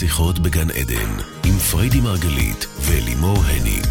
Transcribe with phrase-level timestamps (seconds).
[0.00, 1.12] שיחות בגן עדן,
[1.44, 3.86] עם פריידי מרגלית ולימור הניג.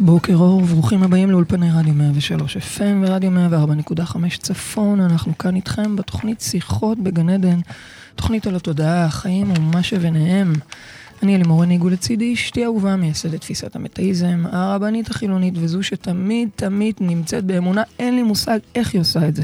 [0.00, 5.00] בוקר אור, ברוכים הבאים לאולפני רדיו 103 FM ורדיו 104.5 צפון.
[5.00, 7.60] אנחנו כאן איתכם בתוכנית שיחות בגן עדן,
[8.14, 10.52] תוכנית על התודעה, החיים ומה שביניהם.
[11.22, 17.44] אני אלימור הניגו לצידי, אשתי אהובה, מייסדת תפיסת המטאיזם, הרבנית החילונית וזו שתמיד תמיד נמצאת
[17.44, 19.42] באמונה, אין לי מושג איך היא עושה את זה.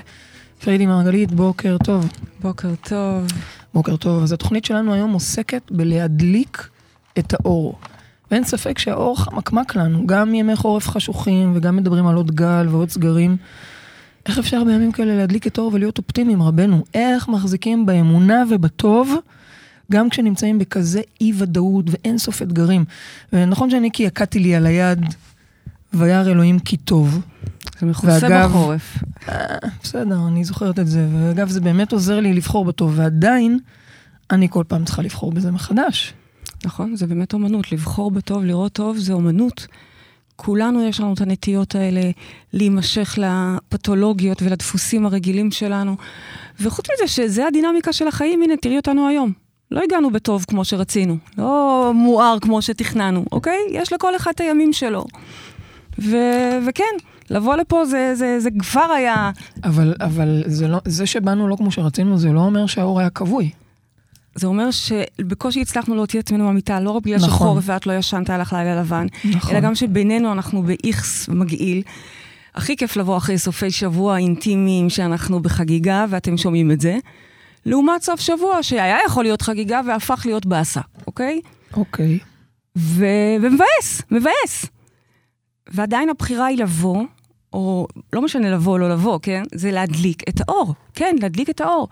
[0.64, 2.08] פרידי מרגלית, בוקר טוב.
[2.40, 3.26] בוקר טוב.
[3.74, 4.22] בוקר טוב.
[4.22, 6.68] אז התוכנית שלנו היום עוסקת בלהדליק
[7.18, 7.78] את האור.
[8.30, 12.90] ואין ספק שהאור חמקמק לנו, גם ימי חורף חשוכים וגם מדברים על עוד גל ועוד
[12.90, 13.36] סגרים.
[14.26, 16.84] איך אפשר בימים כאלה להדליק את האור ולהיות אופטימיים, רבנו?
[16.94, 19.14] איך מחזיקים באמונה ובטוב,
[19.92, 22.84] גם כשנמצאים בכזה אי ודאות ואין סוף אתגרים.
[23.32, 25.04] ונכון שאני כי יקעתי לי על היד,
[25.94, 27.20] וירא אלוהים כי טוב.
[27.80, 28.98] זה מכוסה בחורף.
[29.28, 33.58] אה, בסדר, אני זוכרת את זה, ואגב, זה באמת עוזר לי לבחור בטוב, ועדיין,
[34.30, 36.14] אני כל פעם צריכה לבחור בזה מחדש.
[36.64, 37.72] נכון, זה באמת אומנות.
[37.72, 39.66] לבחור בטוב, לראות טוב, זה אומנות.
[40.36, 42.10] כולנו יש לנו את הנטיות האלה
[42.52, 45.96] להימשך לפתולוגיות ולדפוסים הרגילים שלנו.
[46.60, 49.45] וחוץ מזה שזה הדינמיקה של החיים, הנה, תראי אותנו היום.
[49.70, 53.58] לא הגענו בטוב כמו שרצינו, לא מואר כמו שתכננו, אוקיי?
[53.70, 55.04] יש לכל אחד את הימים שלו.
[55.98, 56.84] ו- וכן,
[57.30, 59.30] לבוא לפה זה, זה, זה כבר היה...
[59.64, 63.50] אבל, אבל זה, לא, זה שבאנו לא כמו שרצינו, זה לא אומר שהאור היה כבוי.
[64.34, 67.30] זה אומר שבקושי הצלחנו להוציא את עצמנו מהמיטה, לא רק בגלל נכון.
[67.30, 69.50] שחורף ואת לא ישנת, היה לך לילה לבן, נכון.
[69.50, 71.82] אלא גם שבינינו אנחנו באיכס מגעיל.
[72.54, 76.98] הכי כיף לבוא אחרי סופי שבוע אינטימיים שאנחנו בחגיגה, ואתם שומעים את זה.
[77.66, 81.40] לעומת סוף שבוע שהיה יכול להיות חגיגה והפך להיות באסה, אוקיי?
[81.76, 82.18] אוקיי.
[82.78, 84.66] ו- ומבאס, מבאס.
[85.70, 87.02] ועדיין הבחירה היא לבוא,
[87.52, 89.42] או לא משנה לבוא או לא לבוא, כן?
[89.54, 90.74] זה להדליק את האור.
[90.94, 91.88] כן, להדליק את האור.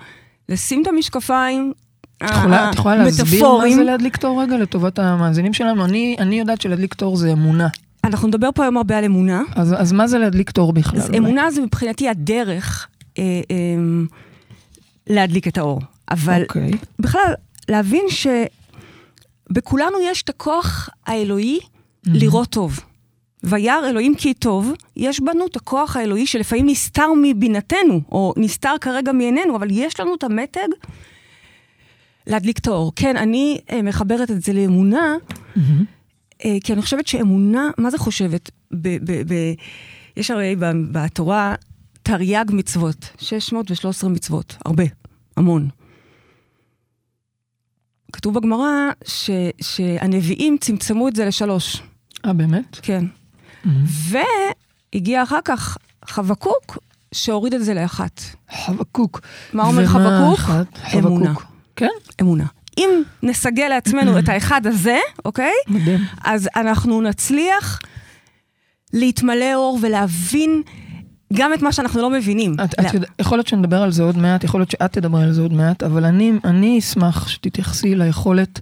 [0.49, 1.73] לשים את המשקפיים
[2.17, 3.71] את יכולה, את יכולה להסביר מה.
[3.75, 5.85] זה להדליק תור רגע לטובת המאזינים שלנו?
[5.85, 7.69] אני, אני יודעת שלהדליק תור זה אמונה.
[8.05, 9.43] אנחנו נדבר פה היום הרבה על אמונה.
[9.55, 11.01] אז, אז מה זה להדליק תור בכלל?
[11.01, 11.19] אז אולי?
[11.19, 12.89] אמונה זה מבחינתי הדרך
[13.19, 13.57] אה, אה,
[15.07, 15.81] להדליק את האור.
[16.11, 16.71] אבל אוקיי.
[16.99, 17.35] בכלל,
[17.69, 18.05] להבין
[19.51, 21.61] שבכולנו יש את הכוח האלוהי
[22.07, 22.81] לראות טוב.
[23.43, 29.13] וירא אלוהים כי טוב, יש בנו את הכוח האלוהי שלפעמים נסתר מבינתנו, או נסתר כרגע
[29.13, 30.69] מעינינו, אבל יש לנו את המתג
[32.27, 32.93] להדליק את האור.
[32.97, 35.17] כן, אני אה, מחברת את זה לאמונה.
[36.45, 38.51] אה, כי אני חושבת שאמונה, מה זה חושבת?
[38.73, 39.55] ב, ב, ב,
[40.17, 40.57] יש הרי
[40.93, 41.55] בתורה
[42.05, 44.85] תרי"ג מצוות, 613 מצוות, הרבה,
[45.37, 45.69] המון.
[48.13, 51.83] כתוב בגמרא ש, שהנביאים צמצמו את זה לשלוש,
[52.27, 52.79] אה, באמת?
[52.83, 53.05] כן.
[53.65, 53.85] מהמם.
[54.95, 56.79] והגיע אחר כך חבקוק
[57.15, 58.21] שהוריד את זה לאחת.
[58.65, 59.21] חבקוק.
[59.53, 60.39] מה אומר חבקוק?
[60.39, 60.67] אחת?
[60.95, 61.35] אמונה.
[61.35, 61.45] חבקוק.
[61.77, 61.89] כן?
[62.21, 62.45] אמונה.
[62.79, 65.53] אם נסגל לעצמנו את האחד הזה, אוקיי?
[65.69, 66.01] מדהים.
[66.25, 67.79] אז אנחנו נצליח
[68.93, 70.63] להתמלא אור ולהבין
[71.35, 72.55] גם את מה שאנחנו לא מבינים.
[72.65, 75.33] את, את יודע, יכול להיות שנדבר על זה עוד מעט, יכול להיות שאת תדברי על
[75.33, 78.61] זה עוד מעט, אבל אני, אני אשמח שתתייחסי ליכולת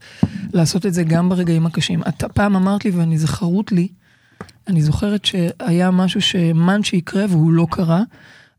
[0.53, 2.01] לעשות את זה גם ברגעים הקשים.
[2.09, 3.89] את פעם אמרת לי, ואני זכרות לי,
[4.69, 8.03] אני זוכרת שהיה משהו שהאמן שיקרה והוא לא קרה,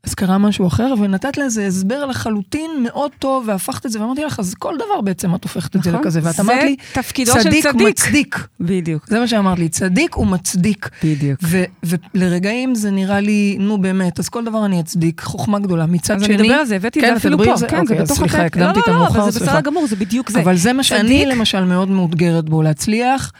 [0.03, 4.39] אז קרה משהו אחר, ונתת לזה הסבר לחלוטין מאוד טוב, והפכת את זה, ואמרתי לך,
[4.39, 6.01] אז כל דבר בעצם את הופכת את זה נכון?
[6.01, 7.87] לכזה, ואת זה אמרת לי, תפקידו של צדיק צדיק.
[7.87, 8.47] מצדיק.
[8.59, 9.07] בדיוק.
[9.07, 10.89] זה מה שאמרת לי, צדיק ומצדיק.
[11.03, 11.39] בדיוק.
[11.43, 15.85] ו- ולרגעים זה נראה לי, נו באמת, אז כל דבר אני אצדיק, חוכמה גדולה.
[15.85, 16.35] מצד אז שני...
[16.35, 17.55] אני אדבר על זה, הבאתי את כן, זה אפילו פה.
[17.57, 17.67] זה?
[17.67, 18.45] כן, אוקיי, זה אז בתוך סליחה.
[18.45, 19.61] הקדמתי את לא, לא, לא, המאוחר, אבל זה בסדר סליחה.
[19.61, 20.39] גמור, זה בדיוק זה.
[20.41, 23.31] אבל זה מה שאני צדיק- למשל מאוד מאותגרת בו, להצליח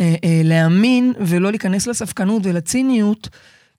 [0.00, 3.28] אה, אה, להאמין ולא להיכנס לספקנות ולציניות,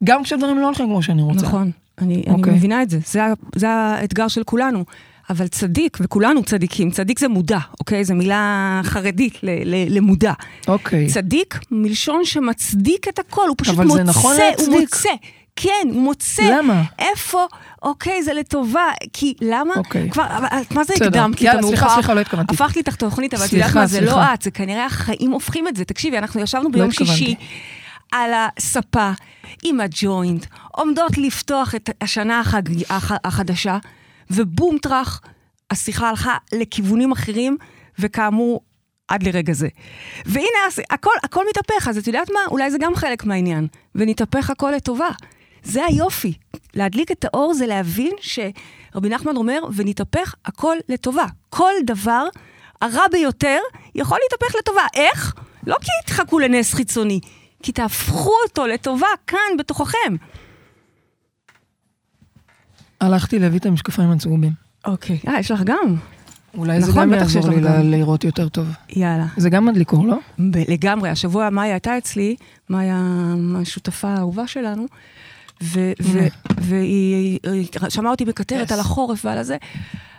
[0.04, 1.46] גם כשהדברים לא הולכים כמו שאני רוצה.
[1.46, 1.72] נכון,
[2.02, 2.54] אני, אני אוקיי.
[2.54, 3.20] מבינה את זה, זה,
[3.56, 4.86] זה האתגר של כולנו.
[5.30, 8.04] אבל צדיק, וכולנו צדיקים, צדיק זה מודע, אוקיי?
[8.06, 10.34] זו מילה חרדית ל- ל- למודע.
[10.68, 11.08] אוקיי.
[11.08, 14.70] צדיק מלשון שמצדיק את הכל, הוא פשוט מוצא, נכון הוא להצדיק.
[14.80, 15.10] מוצא.
[15.56, 16.58] כן, הוא מוצא.
[16.58, 16.84] למה?
[17.00, 17.46] איפה,
[17.84, 19.74] אוקיי, זה לטובה, כי למה?
[19.78, 20.10] אוקיי.
[20.10, 21.08] כבר, אבל מה זה בסדר.
[21.08, 21.76] הקדמת לי את המאוחר?
[21.78, 22.56] סליחה, סליחה, לא התכוונתי.
[22.56, 24.02] הפכת לי את התוכנית, אבל את יודעת מה, זה.
[24.02, 25.86] לא את, זה כנראה החיים הופכים את זה.
[25.86, 27.16] תקשיבי, אנחנו ישבנו ביום התכוונתי.
[27.18, 27.36] שישי
[28.12, 29.12] על הספה
[29.64, 33.78] עם הג'וינט, עומדות לפתוח את השנה החג, הח, החדשה,
[34.32, 35.22] ובום טראח,
[35.72, 37.58] השיחה הלכה לכיוונים אחרים,
[38.00, 38.62] וכאמור,
[39.08, 39.68] עד לרגע זה.
[40.26, 42.40] והנה, הכל, הכל מתהפך, אז את יודעת מה?
[42.52, 43.68] אולי זה גם חלק מהעניין.
[43.96, 45.10] ונתהפך הכל לטובה.
[45.64, 46.34] זה היופי.
[46.74, 51.26] להדליק את האור זה להבין שרבי נחמן אומר, ונתהפך הכל לטובה.
[51.50, 52.28] כל דבר,
[52.82, 53.60] הרע ביותר,
[53.96, 54.86] יכול להתהפך לטובה.
[54.96, 55.34] איך?
[55.68, 57.20] לא כי תחכו לנס חיצוני,
[57.64, 60.16] כי תהפכו אותו לטובה כאן בתוככם.
[63.02, 64.52] הלכתי להביא את המשקפיים הצהובים.
[64.86, 65.20] אוקיי.
[65.28, 65.96] אה, יש לך גם?
[66.58, 67.82] אולי זה נכון, גם יעזור לי גם.
[67.92, 68.68] לראות יותר טוב.
[68.90, 69.26] יאללה.
[69.38, 70.18] זה גם מדליק אור, לא?
[70.40, 71.10] ב- לגמרי.
[71.10, 72.36] השבוע מאיה הייתה אצלי,
[72.70, 73.02] מאיה
[73.62, 74.86] השותפה האהובה שלנו,
[75.64, 76.28] ו- ו-
[76.58, 78.74] והיא היא שמעה אותי מקטרת Yes.
[78.74, 79.58] על החורף ועל הזה.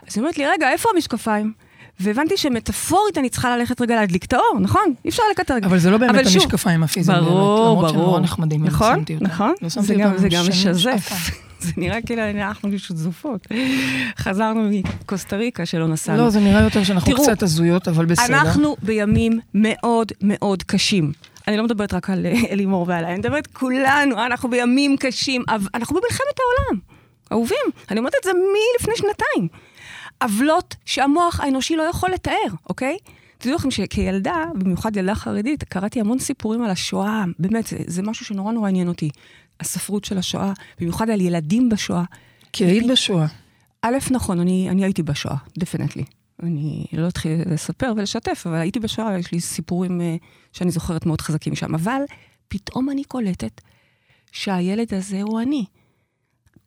[0.08, 1.52] אז היא אומרת לי, רגע, איפה המשקפיים?
[2.00, 4.94] והבנתי שמטאפורית אני צריכה ללכת רגע להדליק את האור, נכון?
[5.04, 5.54] אי אפשר לקטר.
[5.64, 7.30] אבל זה לא באמת המשקפיים הפיזיים באמת.
[7.30, 8.20] ברור, למרות שהם נורא ברור.
[8.20, 8.64] נחמדים.
[8.64, 9.04] נכון.
[9.20, 9.54] נכון.
[9.68, 9.94] זה
[10.30, 11.10] גם- משזף.
[11.60, 13.46] זה נראה כאילו אנחנו שזופות.
[14.18, 16.18] חזרנו מקוסטה ריקה שלא נסענו.
[16.24, 18.26] לא, זה נראה יותר שאנחנו תראו, קצת הזויות, אבל בסדר.
[18.26, 21.12] אנחנו בימים מאוד מאוד קשים.
[21.48, 25.42] אני לא מדברת רק על אה, אלימור ועליי, אני מדברת כולנו, אנחנו בימים קשים,
[25.74, 26.80] אנחנו במלחמת העולם.
[27.32, 27.58] אהובים,
[27.90, 29.48] אני אומרת את זה מלפני שנתיים.
[30.22, 32.96] עוולות שהמוח האנושי לא יכול לתאר, אוקיי?
[33.38, 37.24] תדעו לכם שכילדה, במיוחד ילדה חרדית, קראתי המון סיפורים על השואה.
[37.38, 39.10] באמת, זה, זה משהו שנורא נורא עניין אותי.
[39.60, 42.04] הספרות של השואה, במיוחד על ילדים בשואה.
[42.52, 43.26] כי היית בשואה.
[43.82, 46.04] א', נכון, אני, אני הייתי בשואה, דפנטלי.
[46.42, 51.20] אני לא אתחיל לספר ולשתף, אבל הייתי בשואה, יש לי סיפורים uh, שאני זוכרת מאוד
[51.20, 51.74] חזקים משם.
[51.74, 52.02] אבל
[52.48, 53.60] פתאום אני קולטת
[54.32, 55.64] שהילד הזה הוא אני.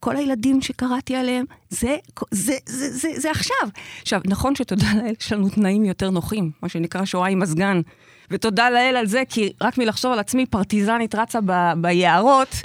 [0.03, 1.97] כל הילדים שקראתי עליהם, זה,
[2.31, 3.67] זה, זה, זה, זה עכשיו.
[4.01, 7.81] עכשיו, נכון שתודה לאל, יש לנו תנאים יותר נוחים, מה שנקרא שואה עם מזגן.
[8.31, 12.55] ותודה לאל על זה, כי רק מלחשוב על עצמי, פרטיזנית רצה ב, ביערות,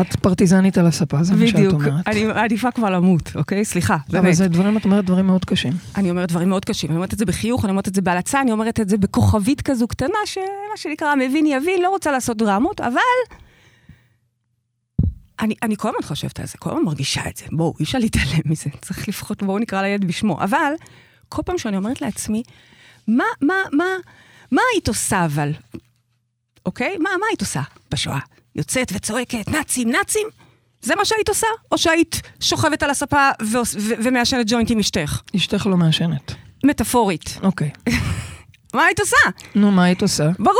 [0.00, 1.74] את פרטיזנית על הספה, זה מה שאת בדיוק.
[1.74, 2.08] אומרת.
[2.08, 3.64] אני מעדיפה כבר למות, אוקיי?
[3.64, 4.34] סליחה, אבל באמת.
[4.34, 5.72] זה דברים, את אומרת דברים מאוד קשים.
[5.96, 8.40] אני אומרת דברים מאוד קשים, אני אומרת את זה בחיוך, אני אומרת את זה בהלצה,
[8.40, 12.80] אני אומרת את זה בכוכבית כזו קטנה, שמה שנקרא, מבין יבין, לא רוצה לעשות דרמות,
[12.80, 13.00] אבל...
[15.40, 17.44] אני, אני כל הזמן חושבת על זה, כל הזמן מרגישה את זה.
[17.52, 20.40] בואו, אי אפשר להתעלם מזה, צריך לפחות, בואו נקרא לילד בשמו.
[20.42, 20.72] אבל,
[21.28, 22.42] כל פעם שאני אומרת לעצמי,
[23.08, 23.84] מה, מה, מה,
[24.52, 25.52] מה היית עושה אבל?
[26.66, 26.96] אוקיי?
[26.98, 28.18] מה, מה היית עושה בשואה?
[28.56, 30.28] יוצאת וצועקת, נאצים, נאצים?
[30.82, 31.46] זה מה שהיית עושה?
[31.72, 33.30] או שהיית שוכבת על הספה
[33.80, 35.22] ומעשנת ג'וינט עם אשתך?
[35.36, 36.32] אשתך לא מעשנת.
[36.64, 37.38] מטאפורית.
[37.42, 37.70] אוקיי.
[38.78, 39.16] מה היית עושה?
[39.54, 40.30] נו, מה היית עושה?
[40.38, 40.56] ברור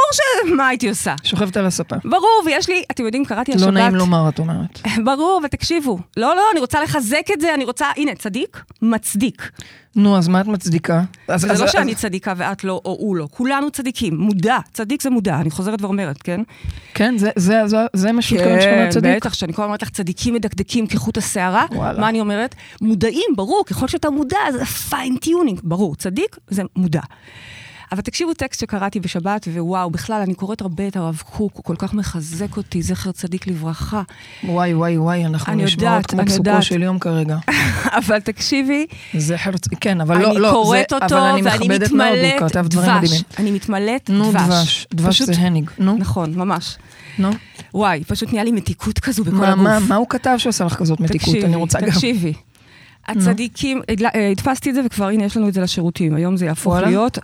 [0.47, 1.15] שמה הייתי עושה.
[1.23, 1.97] שוכבת על הספה.
[2.05, 3.65] ברור, ויש לי, אתם יודעים, קראתי השבת...
[3.67, 4.81] לא נעים לומר, את אומרת.
[5.06, 5.99] ברור, ותקשיבו.
[6.17, 7.87] לא, לא, אני רוצה לחזק את זה, אני רוצה...
[7.97, 9.50] הנה, צדיק, מצדיק.
[9.97, 11.03] נו, אז מה את מצדיקה?
[11.29, 13.29] אז- אז- לא אז- שאני צדיקה ואת לא, או הוא לא.
[13.31, 14.59] כולנו צדיקים, מודע.
[14.73, 16.41] צדיק זה מודע, אני חוזרת ואומרת, כן?
[16.94, 19.17] כן, זה- זה- זה- זה מה שאת כן, צדיק?
[19.17, 21.67] בטח, שאני כל הזמן אומרת לך צדיקים מדקדקים כחוט השערה.
[21.73, 22.00] וואלה.
[22.00, 22.55] מה אני אומרת?
[22.81, 25.97] מודעים, ברור, ככל שאתה מודע, זה fine tuning, ברור.
[25.97, 27.00] צדיק זה מודע.
[27.93, 31.75] אבל תקשיבו טקסט שקראתי בשבת, ווואו, בכלל, אני קוראת הרבה את הרב קוק, הוא כל
[31.79, 34.02] כך מחזק אותי, זכר צדיק לברכה.
[34.44, 36.62] וואי, וואי, וואי, אנחנו נשמעות כמו פסוקו.
[36.62, 37.37] של יום כרגע.
[37.99, 38.87] אבל תקשיבי,
[39.37, 39.69] חרצ...
[39.81, 42.99] כן, אבל לא, לא, קוראת זה, אותו, אבל אני מכבדת מאוד, הוא כתב דברים דבש.
[43.05, 43.23] מדהימים.
[43.38, 44.43] אני מתמלאת נו, דבש.
[44.43, 46.76] דבש, דבש פשוט- זה הניג, נו, נכון, ממש.
[47.19, 47.31] נו.
[47.75, 49.62] וואי, פשוט נהיה לי מתיקות כזו בכל מה, הגוף.
[49.64, 51.34] מה, מה הוא כתב שעושה לך כזאת מתיקות?
[51.44, 51.87] אני רוצה גם.
[51.91, 52.32] תקשיבי.
[53.08, 53.81] הצדיקים,
[54.14, 56.14] אה, הדפסתי את זה וכבר, הנה, יש לנו את זה לשירותים.
[56.14, 56.75] היום זה יהפוך?
[56.76, 57.19] להיות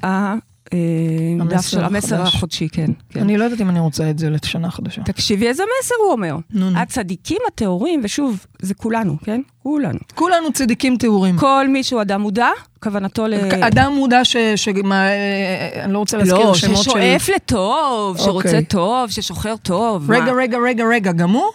[1.48, 2.22] דף של המסר.
[2.22, 2.90] החודשי, כן.
[3.10, 3.20] כן.
[3.20, 5.02] אני לא יודעת אם אני רוצה את זה לשנה חדשה.
[5.02, 6.36] תקשיבי איזה מסר הוא אומר.
[6.50, 6.78] נו, נו.
[6.78, 9.40] הצדיקים הטהורים, ושוב, זה כולנו, כן?
[9.62, 9.98] כולנו.
[10.14, 11.38] כולנו צדיקים טהורים.
[11.38, 12.48] כל מי שהוא אדם מודע,
[12.82, 13.34] כוונתו ל...
[13.60, 14.36] אדם מודע ש...
[14.56, 14.68] ש...
[14.68, 16.90] מה, אה, אני לא רוצה להזכיר לא, שמות של...
[16.90, 18.64] ששואף לטוב, שרוצה אוקיי.
[18.64, 20.10] טוב, ששוחר טוב.
[20.10, 20.32] רגע?
[20.32, 21.50] רגע, רגע, רגע, גם הוא?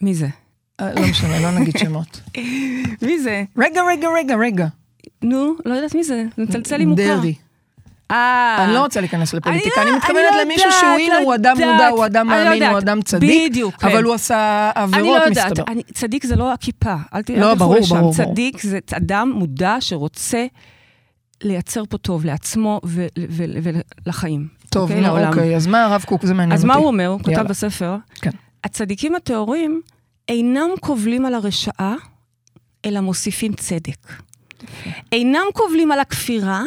[0.00, 0.28] מי זה?
[0.80, 2.20] אה, לא משנה, לא נגיד שמות.
[3.06, 3.44] מי זה?
[3.58, 4.66] רגע, רגע, רגע, רגע.
[5.22, 7.16] נו, לא יודעת מי זה מצלצל לי מוכר.
[7.16, 7.34] דרעי.
[8.10, 8.64] אה.
[8.64, 11.14] אני לא רוצה להיכנס לפוליטיקה, אני אני לא- מתכוונת אני לא למישהו יודעת, שהוא, הנה,
[11.14, 11.72] לא הוא אדם יודעת.
[11.72, 12.82] מודע, הוא אדם לא מאמין, הוא יודעת.
[12.82, 13.88] אדם צדיק, בדיוק, כן.
[13.88, 15.72] אבל הוא עשה אני עבירות, לא יודעת, מסתבר.
[15.72, 17.94] אני, צדיק זה לא הכיפה, אל ת- אל לא, תלכו ברור, לשם.
[17.96, 18.32] ברור, ברור.
[18.32, 20.46] צדיק זה אדם מודע שרוצה
[21.42, 22.80] לייצר פה טוב לעצמו
[24.06, 24.48] ולחיים.
[24.70, 25.26] טוב, אוקיי?
[25.28, 26.66] אוקיי, אז מה הרב קוק, זה מעניין אז אותי.
[26.68, 27.06] מה הוא אומר?
[27.06, 27.44] הוא כתב יאללה.
[27.48, 28.30] בספר, כן.
[28.64, 29.80] הצדיקים הטהורים
[30.28, 31.94] אינם קובלים על הרשעה,
[32.84, 34.12] אלא מוסיפים צדק.
[35.12, 36.62] אינם קובלים על הכפירה,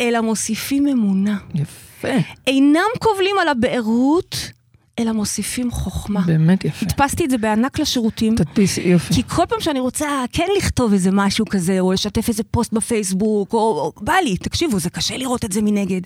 [0.00, 1.38] אלא מוסיפים אמונה.
[1.54, 2.08] יפה,
[2.46, 4.50] אינם קובלים על הבערות,
[4.98, 6.20] אלא מוסיפים חוכמה.
[6.20, 6.86] באמת יפה.
[6.86, 8.34] הדפסתי את זה בענק לשירותים.
[8.36, 9.14] תדפיסי, יופי.
[9.14, 13.52] כי כל פעם שאני רוצה כן לכתוב איזה משהו כזה, או לשתף איזה פוסט בפייסבוק,
[13.52, 16.00] או, או בא לי, תקשיבו, זה קשה לראות את זה מנגד.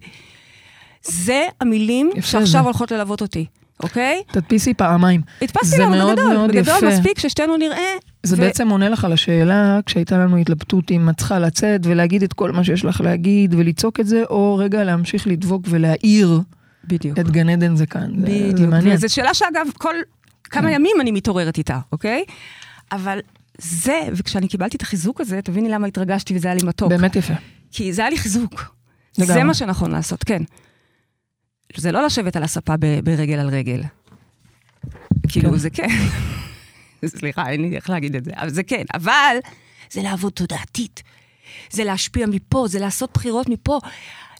[1.02, 2.60] זה המילים שעכשיו זה.
[2.60, 3.46] הולכות ללוות אותי,
[3.82, 4.22] אוקיי?
[4.32, 5.22] תדפיסי פעמיים.
[5.42, 6.88] הדפסתי להם בגדול, מאוד בגדול יפה.
[6.88, 7.94] מספיק ששתינו נראה.
[8.22, 12.22] זה ו- בעצם עונה לך על השאלה, כשהייתה לנו התלבטות אם את צריכה לצאת ולהגיד
[12.22, 16.40] את כל מה שיש לך להגיד ולצעוק את זה, או רגע להמשיך לדבוק ולהאיר
[16.84, 17.18] בדיוק.
[17.18, 18.10] את גן עדן זה כאן.
[18.20, 18.70] זה- זה בדיוק.
[18.70, 18.94] מעניין.
[18.96, 19.94] וזו שאלה שאגב, כל
[20.44, 20.74] כמה כן.
[20.74, 22.24] ימים אני מתעוררת איתה, אוקיי?
[22.92, 23.18] אבל
[23.58, 26.88] זה, וכשאני קיבלתי את החיזוק הזה, תביני למה התרגשתי וזה היה לי מתוק.
[26.88, 27.34] באמת יפה.
[27.70, 28.74] כי זה היה לי חיזוק.
[29.18, 29.34] לגמרי.
[29.34, 30.42] זה מה שנכון לעשות, כן.
[31.76, 32.74] זה לא לשבת על הספה
[33.04, 33.82] ברגל על רגל.
[35.28, 35.56] כאילו, כן.
[35.56, 35.88] זה כן.
[37.18, 38.84] סליחה, אין לי איך להגיד את זה, אבל זה כן.
[38.94, 39.36] אבל
[39.90, 41.02] זה לעבוד תודעתית.
[41.70, 43.80] זה להשפיע מפה, זה לעשות בחירות מפה.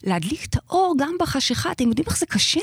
[0.03, 2.59] להדליק את האור גם בחשיכה, אתם יודעים איך זה קשה?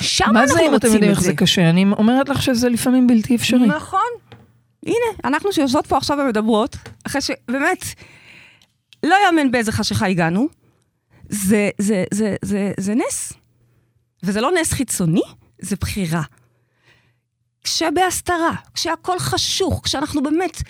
[0.00, 1.30] שם מה אנחנו זה אם אתם רוצים יודעים את איך זה.
[1.30, 1.70] זה קשה?
[1.70, 3.66] אני אומרת לך שזה לפעמים בלתי אפשרי.
[3.66, 4.10] נכון.
[4.86, 7.84] הנה, אנחנו שיושבות פה עכשיו ומדברות, אחרי שבאמת,
[9.02, 10.48] לא יאמן באיזה חשיכה הגענו,
[11.28, 13.32] זה, זה, זה, זה, זה נס.
[14.22, 15.22] וזה לא נס חיצוני,
[15.60, 16.22] זה בחירה.
[17.64, 20.62] כשבהסתרה, כשהכול חשוך, כשאנחנו באמת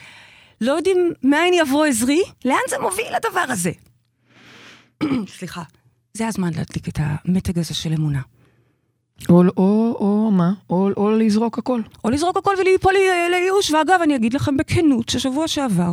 [0.60, 3.70] לא יודעים מאין יבוא עזרי, לאן זה מוביל הדבר הזה?
[5.38, 5.62] סליחה,
[6.14, 8.20] זה הזמן להדליק את המתג הזה של אמונה.
[9.28, 10.52] או, או, או מה?
[10.70, 11.80] או, או לזרוק הכל.
[12.04, 13.70] או לזרוק הכל וליפול לי- לייאוש.
[13.70, 15.92] ואגב, אני אגיד לכם בכנות, ששבוע שעבר,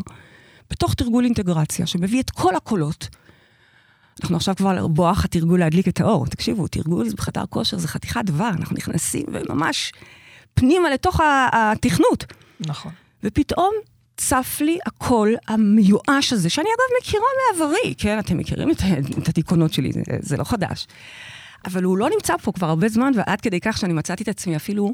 [0.70, 3.08] בתוך תרגול אינטגרציה, שמביא את כל הקולות,
[4.22, 6.26] אנחנו עכשיו כבר בואך התרגול להדליק את האור.
[6.28, 9.92] תקשיבו, תרגול בחדר כושר זה חתיכת דבר, אנחנו נכנסים וממש
[10.58, 11.20] פנימה לתוך
[11.54, 12.26] התכנות.
[12.60, 12.92] נכון.
[13.24, 13.74] ופתאום
[14.18, 18.20] צף לי הקול המיואש הזה, שאני אגב מכירה מעברי, כן?
[18.20, 18.82] אתם מכירים את,
[19.18, 20.88] את הדיכאונות שלי, זה, זה לא חדש.
[21.66, 24.56] אבל הוא לא נמצא פה כבר הרבה זמן, ועד כדי כך שאני מצאתי את עצמי
[24.56, 24.94] אפילו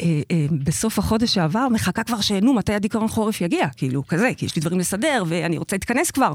[0.00, 4.46] אה, אה, בסוף החודש שעבר, מחכה כבר שנו, מתי הדיכאון חורף יגיע, כאילו, כזה, כי
[4.46, 6.32] יש לי דברים לסדר, ואני רוצה להתכנס כבר.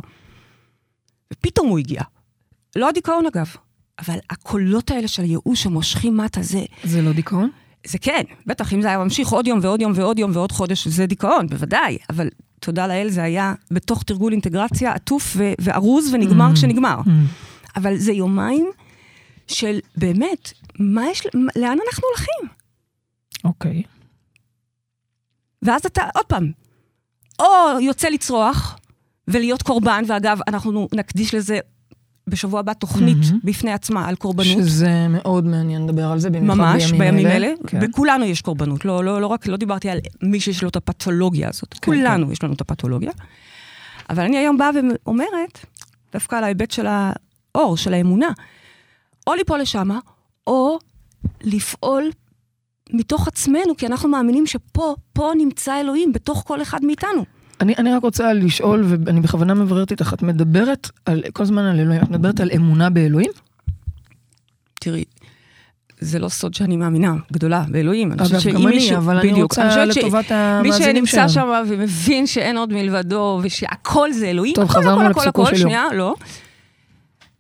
[1.34, 2.02] ופתאום הוא הגיע.
[2.76, 3.56] לא הדיכאון אגב,
[4.00, 7.50] אבל הקולות האלה של הייאוש שמושכים מטה, זה, זה לא דיכאון?
[7.88, 10.88] זה כן, בטח, אם זה היה ממשיך עוד יום ועוד יום ועוד יום ועוד חודש,
[10.88, 11.98] זה דיכאון, בוודאי.
[12.10, 12.28] אבל
[12.60, 16.56] תודה לאל, זה היה בתוך תרגול אינטגרציה עטוף ו- וארוז ונגמר Mm.
[16.56, 17.00] כשנגמר.
[17.06, 17.10] Mm.
[17.76, 18.70] אבל זה יומיים
[19.48, 21.22] של באמת, מה יש,
[21.56, 22.56] לאן אנחנו הולכים?
[23.44, 23.84] אוקיי.
[25.62, 26.52] ואז אתה, עוד פעם,
[27.40, 27.46] או
[27.82, 28.78] יוצא לצרוח
[29.28, 31.60] ולהיות קורבן, ואגב, אנחנו נקדיש לזה
[32.30, 33.40] בשבוע הבא תוכנית מהמם.
[33.44, 34.48] בפני עצמה על קורבנות.
[34.48, 37.52] שזה מאוד מעניין לדבר על זה, במיוחד ממש, בימים אלה.
[37.68, 37.80] כן.
[37.80, 38.86] בכולנו יש קורבנות.
[38.86, 41.74] לא, לא, לא רק, לא דיברתי על מי שיש לו את הפתולוגיה הזאת.
[41.74, 43.12] כן, כולנו יש לנו את הפתולוגיה.
[44.10, 44.70] אבל אני היום באה
[45.06, 45.66] ואומרת,
[46.14, 48.30] דווקא על ההיבט של האור, של האמונה,
[49.28, 50.00] או ליפול לשמה,
[50.48, 50.80] או
[51.42, 52.10] לפעול
[52.94, 57.26] מתוך עצמנו, כי אנחנו מאמינים שפה, פה נמצא אלוהים, בתוך כל אחד מאיתנו.
[57.62, 61.80] אני, אני רק רוצה לשאול, ואני בכוונה מבררת איתך, את מדברת על, כל הזמן על
[61.80, 63.32] אלוהים, את מדברת על אמונה באלוהים?
[64.80, 65.04] תראי,
[66.00, 68.12] זה לא סוד שאני מאמינה גדולה באלוהים.
[68.12, 69.52] אני אגב, גם אני, מישהו- אבל אני בדיוק.
[69.52, 71.48] רוצה חושבת ש- לטובת מי המאזינים שנמצא שלנו.
[71.66, 75.56] שם ומבין שאין עוד מלבדו, ושהכל זה אלוהים, טוב, הכל, חזרנו הכל, הכל, הכל, יום.
[75.56, 76.16] שנייה, לא.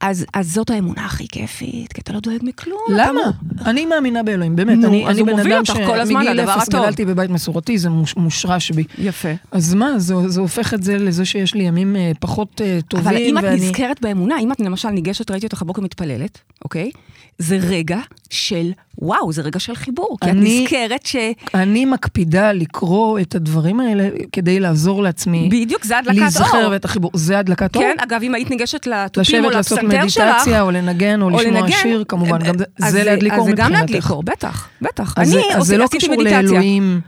[0.02, 2.80] אז, אז זאת האמונה הכי כיפית, כי אתה לא דואג מכלום.
[2.88, 3.22] אתה למה?
[3.22, 4.78] לא- אני מאמינה באלוהים, באמת.
[4.78, 6.82] נו, אני, אז אני הוא מוביל אותך כל הזמן לדבר הטוב.
[6.82, 8.84] גדלתי בבית מסורתי, זה מוש, מושרש בי.
[8.98, 9.30] יפה.
[9.52, 13.08] אז מה, זה, זה הופך את זה לזה שיש לי ימים אה, פחות אה, טובים,
[13.08, 13.56] אבל אם את ואני...
[13.56, 16.92] נזכרת באמונה, אם את למשל ניגשת, ראיתי אותך הבוקר מתפללת, אוקיי?
[17.38, 20.18] זה רגע של, וואו, זה רגע של חיבור.
[20.24, 21.16] כי אני- את נזכרת ש...
[21.54, 26.72] אני מקפידה לקרוא את הדברים האלה כדי לעזור לעצמי בדיוק, זה הדלקת להיזכר אור.
[26.72, 27.12] ואת החיבור.
[27.14, 27.84] זה הדלקת אור?
[27.84, 31.26] כן, אגב, אם היית ניגשת לתופים או לשבת לעשות לפסנתר שלך, מדיטציה, או לנגן, או
[31.26, 34.12] או לשמוע לנגן, שיר, כמובן, גם זה- זה להדליק אור אז זה גם להדליק מבחינתך.
[34.12, 35.14] אור, בטח, בטח.
[35.18, 36.42] אז אני אז זה לא קשור מדיטציה.
[36.42, 37.02] לאלוהים.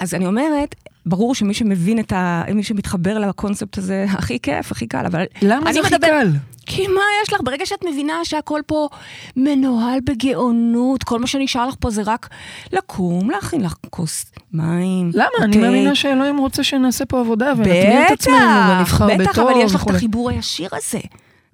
[0.00, 0.74] אז אני אומרת,
[1.06, 2.42] ברור שמי שמבין את ה...
[2.54, 5.24] מי שמתחבר לקונספט הזה, הכי כיף, הכי קל, אבל...
[5.42, 6.30] למה זה הכי מדבר- קל?
[6.78, 7.40] כי מה יש לך?
[7.44, 8.88] ברגע שאת מבינה שהכל פה
[9.36, 12.28] מנוהל בגאונות, כל מה שנשאר לך פה זה רק
[12.72, 15.10] לקום, להכין לך כוס מים.
[15.14, 15.26] למה?
[15.42, 15.56] אני.
[15.56, 19.20] מאמינה שאלוהים רוצה שנעשה פה עבודה ונטמיע את עצמנו ונבחר בטוב.
[19.22, 19.90] בטח, אבל יש לך את.
[19.90, 21.00] החיבור הישיר הזה.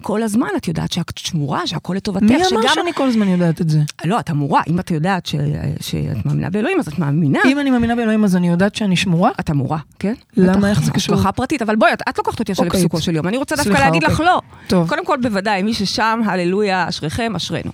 [0.05, 2.75] כל הזמן את יודעת שאת שמורה, שהכל לטובתך, מי אמר שגם...
[2.75, 3.81] שאני כל הזמן יודעת את זה?
[4.05, 5.35] לא, את אמורה, אם את יודעת ש...
[5.81, 7.39] שאת מאמינה באלוהים, אז את מאמינה.
[7.45, 9.31] אם אני מאמינה באלוהים אז אני יודעת שאני שמורה?
[9.41, 10.15] את אמורה, כן?
[10.37, 10.71] למה?
[10.71, 11.15] איך זה קשור?
[11.15, 12.81] השגחה פרטית, אבל בואי, את, את לוקחת אותי עכשיו אוקיי.
[12.81, 13.29] לפסוקו של יום.
[13.29, 14.27] אני רוצה דווקא להגיד לך אוקיי.
[14.27, 14.41] לא.
[14.67, 14.89] טוב.
[14.89, 17.71] קודם כל, בוודאי, מי ששם, הללויה, אשריכם, אשרינו.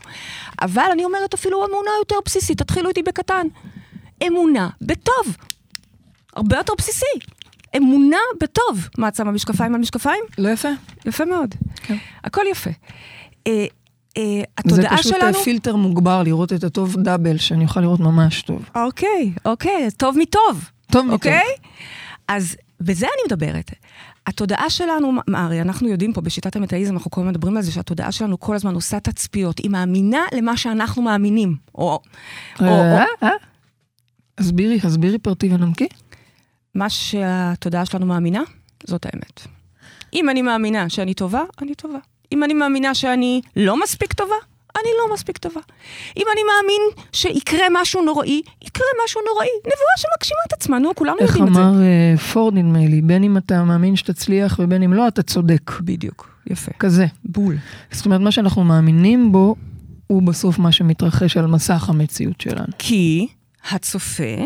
[0.63, 3.47] אבל אני אומרת אפילו אמונה יותר בסיסית, תתחילו איתי בקטן.
[4.27, 5.37] אמונה בטוב.
[6.37, 7.07] הרבה יותר בסיסי.
[7.77, 8.89] אמונה בטוב.
[8.99, 10.25] מה, את שמה משקפיים על משקפיים?
[10.39, 10.69] לא יפה?
[11.07, 11.55] יפה מאוד.
[11.77, 11.97] כן.
[12.25, 12.71] הכל יפה.
[13.47, 13.67] אה,
[14.19, 15.39] אה, זה התודעה פשוט שלנו...
[15.39, 18.71] אה, פילטר מוגבר לראות את הטוב דאבל, שאני אוכל לראות ממש טוב.
[18.75, 20.71] אוקיי, אוקיי, טוב מטוב.
[20.93, 21.13] טוב מטוב.
[21.13, 21.55] אוקיי?
[22.29, 23.71] אז בזה אני מדברת.
[24.27, 28.13] התודעה שלנו, הרי אנחנו יודעים פה בשיטת המטאיזם, אנחנו כל הזמן מדברים על זה שהתודעה
[28.13, 29.59] שלנו כל הזמן עושה תצפיות.
[29.59, 31.57] היא מאמינה למה שאנחנו מאמינים.
[31.75, 32.01] או,
[32.61, 33.29] או, או אה, אה?
[34.39, 35.89] הסבירי, הסבירי פרטי ונמקי.
[36.75, 38.43] מה שהתודעה שלנו מאמינה,
[38.87, 39.41] זאת האמת.
[40.15, 41.99] אם אני מאמינה שאני טובה, אני טובה.
[42.33, 44.35] אם אני מאמינה שאני לא מספיק טובה,
[44.77, 45.61] אני לא מספיק טובה.
[46.17, 49.49] אם אני מאמין שיקרה משהו נוראי, יקרה משהו נוראי.
[49.61, 51.61] נבואה שמגשימה את עצמה, נו, כולנו איך יודעים את זה.
[51.61, 55.71] אמר אה, פורד נדמה לי, בין אם אתה מאמין שתצליח ובין אם לא, אתה צודק.
[55.81, 56.73] בדיוק, יפה.
[56.79, 57.07] כזה.
[57.25, 57.57] בול.
[57.93, 59.57] זאת אומרת, מה שאנחנו מאמינים בו,
[60.07, 62.73] הוא בסוף מה שמתרחש על מסך המציאות שלנו.
[62.79, 63.27] כי
[63.71, 64.37] הצופה,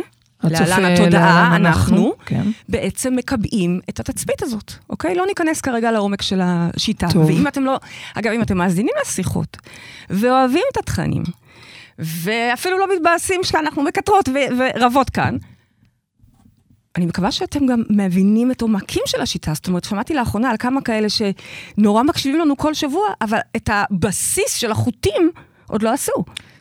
[0.43, 2.43] להלן התודעה, אנחנו, כן.
[2.69, 5.14] בעצם מקבעים את התצפית הזאת, אוקיי?
[5.14, 7.07] לא ניכנס כרגע לעומק של השיטה.
[7.12, 7.25] טוב.
[7.26, 7.79] ואם אתם לא,
[8.14, 9.57] אגב, אם אתם מאזינים לשיחות,
[10.11, 11.23] ואוהבים את התכנים,
[11.99, 15.37] ואפילו לא מתבאסים שאנחנו מקטרות ורבות כאן,
[16.97, 19.55] אני מקווה שאתם גם מבינים את עומקים של השיטה.
[19.55, 24.55] זאת אומרת, שמעתי לאחרונה על כמה כאלה שנורא מקשיבים לנו כל שבוע, אבל את הבסיס
[24.55, 25.31] של החוטים
[25.75, 26.12] עוד לא עשו.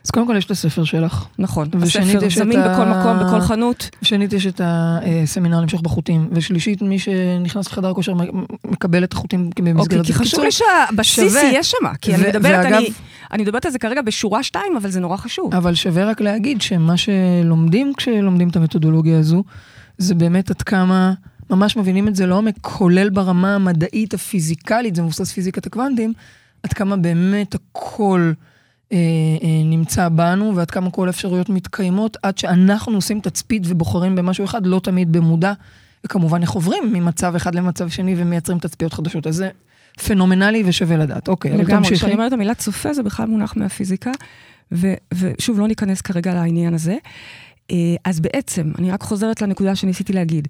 [0.04, 1.24] אז קודם כל יש את הספר שלך.
[1.38, 3.90] נכון, הספר זמין ה- בכל מקום, בכל חנות.
[4.02, 6.28] שנית, יש את הסמינר למשוך בחוטים.
[6.32, 8.20] ושלישית, מי שנכנס לחדר כושר מ-
[8.64, 10.12] מקבל את החוטים במסגרת אוקיי, כי.
[10.12, 11.42] חשוב לי שהבסיס שווה.
[11.42, 12.88] יהיה שם, כי אני ו- מדברת, ואגב- אני,
[13.32, 15.54] אני מדברת על זה כרגע בשורה שתיים, אבל זה נורא חשוב.
[15.54, 19.44] אבל שווה רק להגיד שמה שלומדים כשלומדים את המתודולוגיה הזו,
[19.98, 21.12] זה באמת עד כמה
[21.50, 26.12] ממש מבינים את זה לעומק, כולל ברמה המדעית, הפיזיקלית, זה מבוסס פיזיקת הקוונטים,
[26.62, 28.53] עד כמה באמת הכל אה, אה,
[29.64, 34.80] נמצא בנו, ועד כמה כל האפשרויות מתקיימות, עד שאנחנו עושים תצפית ובוחרים במשהו אחד, לא
[34.82, 35.52] תמיד במודע,
[36.04, 39.26] וכמובן איך עוברים ממצב אחד למצב שני ומייצרים תצפיות חדשות.
[39.26, 39.50] אז זה
[40.06, 41.28] פנומנלי ושווה לדעת.
[41.28, 41.96] אוקיי, אבל לגמרי, תמשיכי.
[41.96, 44.10] כשאני אומרת המילה צופה, זה בכלל מונח מהפיזיקה,
[44.72, 46.96] ו- ושוב, לא ניכנס כרגע לעניין הזה.
[47.70, 50.48] אה, אז בעצם, אני רק חוזרת לנקודה שניסיתי להגיד.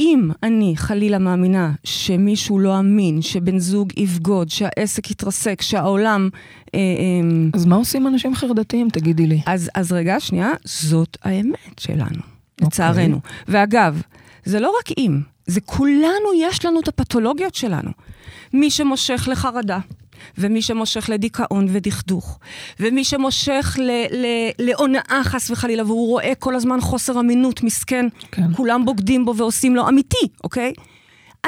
[0.00, 6.28] אם אני חלילה מאמינה שמישהו לא אמין, שבן זוג יבגוד, שהעסק יתרסק, שהעולם...
[6.74, 9.40] אה, אה, אז מה עושים אנשים חרדתיים, תגידי לי?
[9.46, 12.22] אז, אז רגע, שנייה, זאת האמת שלנו,
[12.60, 13.20] לצערנו.
[13.48, 14.02] ואגב,
[14.44, 17.90] זה לא רק אם, זה כולנו, יש לנו את הפתולוגיות שלנו.
[18.52, 19.78] מי שמושך לחרדה,
[20.38, 22.38] ומי שמושך לדיכאון ודכדוך,
[22.80, 23.76] ומי שמושך
[24.58, 28.52] להונאה חס וחלילה, והוא רואה כל הזמן חוסר אמינות, מסכן, כן.
[28.54, 30.72] כולם בוגדים בו ועושים לו אמיתי, אוקיי?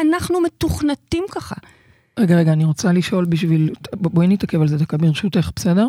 [0.00, 1.54] אנחנו מתוכנתים ככה.
[2.18, 3.70] רגע, רגע, אני רוצה לשאול בשביל...
[3.92, 5.88] בואי נתעכב על זה דקה ברשותך, בסדר?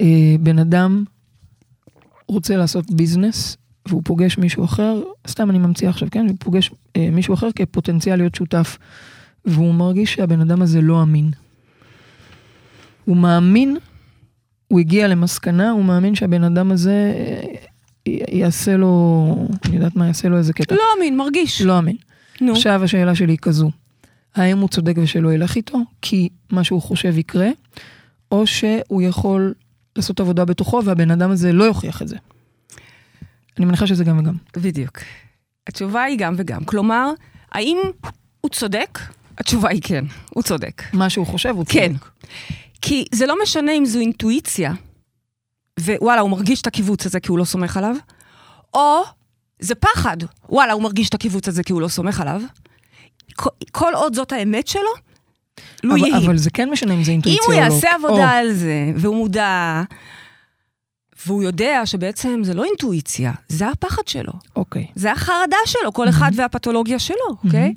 [0.00, 1.04] אה, בן אדם
[2.28, 3.56] רוצה לעשות ביזנס,
[3.88, 6.26] והוא פוגש מישהו אחר, סתם אני ממציאה עכשיו, כן?
[6.28, 8.78] הוא פוגש אה, מישהו אחר כפוטנציאל להיות שותף,
[9.44, 11.30] והוא מרגיש שהבן אדם הזה לא אמין.
[13.04, 13.76] הוא מאמין,
[14.68, 20.28] הוא הגיע למסקנה, הוא מאמין שהבן אדם הזה אה, יעשה לו, אני יודעת מה, יעשה
[20.28, 20.74] לו איזה קטע.
[20.74, 21.62] לא אמין, מרגיש.
[21.62, 21.96] לא אמין.
[22.40, 22.52] נו.
[22.52, 23.70] עכשיו השאלה שלי היא כזו,
[24.34, 27.48] האם הוא צודק ושלא ילך איתו, כי מה שהוא חושב יקרה,
[28.32, 29.54] או שהוא יכול
[29.96, 32.16] לעשות עבודה בתוכו והבן אדם הזה לא יוכיח את זה.
[33.58, 34.34] אני מניחה שזה גם וגם.
[34.56, 34.98] בדיוק.
[35.66, 36.64] התשובה היא גם וגם.
[36.64, 37.10] כלומר,
[37.52, 37.78] האם
[38.40, 38.98] הוא צודק?
[39.38, 40.82] התשובה היא כן, הוא צודק.
[40.92, 41.74] מה שהוא חושב הוא צודק.
[41.74, 41.92] כן.
[42.86, 44.72] כי זה לא משנה אם זו אינטואיציה,
[45.80, 47.96] ווואלה, הוא מרגיש את הקיבוץ הזה כי הוא לא סומך עליו,
[48.74, 49.02] או
[49.60, 50.16] זה פחד,
[50.48, 52.40] וואלה, הוא מרגיש את הקיבוץ הזה כי הוא לא סומך עליו.
[53.34, 54.82] כל, כל עוד זאת האמת שלו,
[55.82, 56.26] לו אבל, יהי.
[56.26, 57.64] אבל זה כן משנה אם זה אם אינטואיציה הוא או לא.
[57.64, 59.82] יעשה או, עבודה על זה, והוא מודע,
[61.26, 64.32] והוא יודע שבעצם זה לא אינטואיציה, זה הפחד שלו.
[64.56, 64.86] אוקיי.
[64.94, 67.74] זה החרדה שלו, כל אחד והפתולוגיה שלו, אוקיי?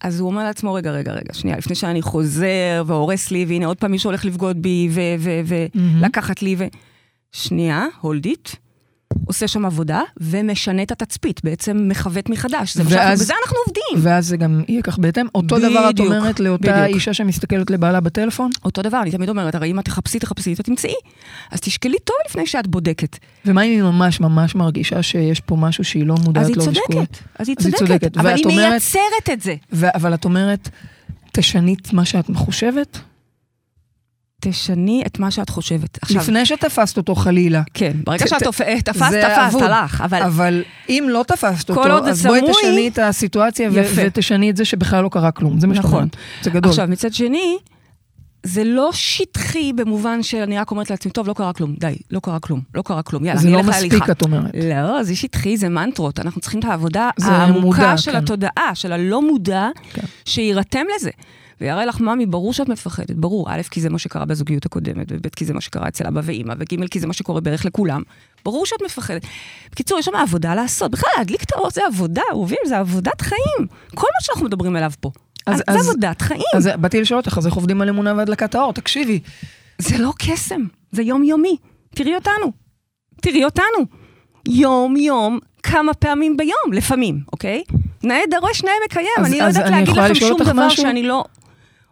[0.00, 3.76] אז הוא אומר לעצמו, רגע, רגע, רגע, שנייה, לפני שאני חוזר והורס לי, והנה עוד
[3.76, 4.88] פעם מישהו הולך לבגוד בי.
[6.00, 6.64] ולקחת לי, ו...
[7.32, 8.48] שנייה, הולד איט,
[9.28, 12.74] עושה שם עבודה ומשנה את התצפית, בעצם מכוות מחדש.
[12.76, 14.08] זה ואז- בזה אנחנו עובדים.
[14.08, 15.26] ואז זה גם יהיה כך בהתאם.
[15.34, 16.94] אותו דבר את בדיוק, אומרת לאותה בדיוק.
[16.96, 20.60] אישה שמסתכלת לבעלה בטלפון, אותו דבר, אני תמיד אומרת, הרי אם את תחפשי, תחפשי, את
[20.60, 20.94] תמצאי.
[21.50, 23.18] אז תשקלי טוב לפני שאת בודקת.
[23.46, 26.64] ומה אם היא ממש ממש מרגישה שיש פה משהו שהיא לא מודעת אז היא לו?
[26.64, 27.78] צודקת, אז היא אז היא צודקת.
[27.78, 28.16] צודקת.
[28.16, 29.54] אבל היא אומרת- מייצרת את זה.
[29.72, 30.68] ו- אבל את אומרת,
[31.32, 32.98] תשני את מה שאת חושבת,
[34.50, 35.98] תשני את מה שאת חושבת.
[36.02, 37.62] עכשיו, לפני שתפסת אותו חלילה.
[37.74, 39.62] כן, ברגע ת- שאת תופ- תפסת, זה תפסת, אבוד.
[39.62, 40.22] הלך, אבל...
[40.22, 43.80] אבל אם לא תפסת אותו, זה אז בואי סמוי- תשני את הסיטואציה ו-.
[43.94, 45.60] ותשני את זה שבכלל לא קרה כלום.
[45.60, 45.92] זה מה נכון.
[45.94, 46.16] אומרת.
[46.42, 46.70] זה גדול.
[46.70, 47.56] עכשיו, מצד שני,
[48.42, 52.38] זה לא שטחי במובן שאני רק אומרת לעצמי, טוב, לא קרה כלום, די, לא קרה
[52.40, 54.12] כלום, לא קרה כלום, יאללה, זה אני לא אלך מספיק, להליכה.
[54.12, 54.50] את אומרת.
[54.70, 56.20] לא, זה שטחי, זה מנטרות.
[56.20, 58.16] אנחנו צריכים את העבודה זה העמוקה מודע, של כן.
[58.16, 60.02] התודעה, של הלא מודע, כן.
[60.24, 61.10] שיירתם לזה.
[61.60, 63.46] ויראה לך, ממי, ברור שאת מפחדת, ברור.
[63.50, 66.54] א', כי זה מה שקרה בזוגיות הקודמת, וב', כי זה מה שקרה אצל אבא ואימא,
[66.58, 68.02] וג', כי זה מה שקורה בערך לכולם.
[68.44, 69.22] ברור שאת מפחדת.
[69.72, 70.90] בקיצור, יש שם עבודה לעשות.
[70.90, 73.66] בכלל, להדליק את האור זה עבודה, אהובים, זה עבודת חיים.
[73.94, 75.10] כל מה שאנחנו מדברים עליו פה.
[75.46, 76.42] אז- אז, זה עבודת חיים.
[76.56, 78.72] אז באתי לשאול אותך, אז איך עובדים על אמונה והדלקת האור?
[78.72, 79.20] תקשיבי.
[79.78, 80.60] זה לא קסם,
[80.92, 81.56] זה יומיומי.
[81.94, 82.52] תראי אותנו.
[83.22, 83.86] תראי אותנו.
[84.48, 87.62] יום-יום, כמה פעמים ביום, לפעמים, אוקיי?
[88.02, 89.06] נאה דורש, נאה מקיים.
[89.18, 90.82] אז- אני לא יודעת להגיד לכם שום דבר משהו?
[90.82, 91.24] שאני לא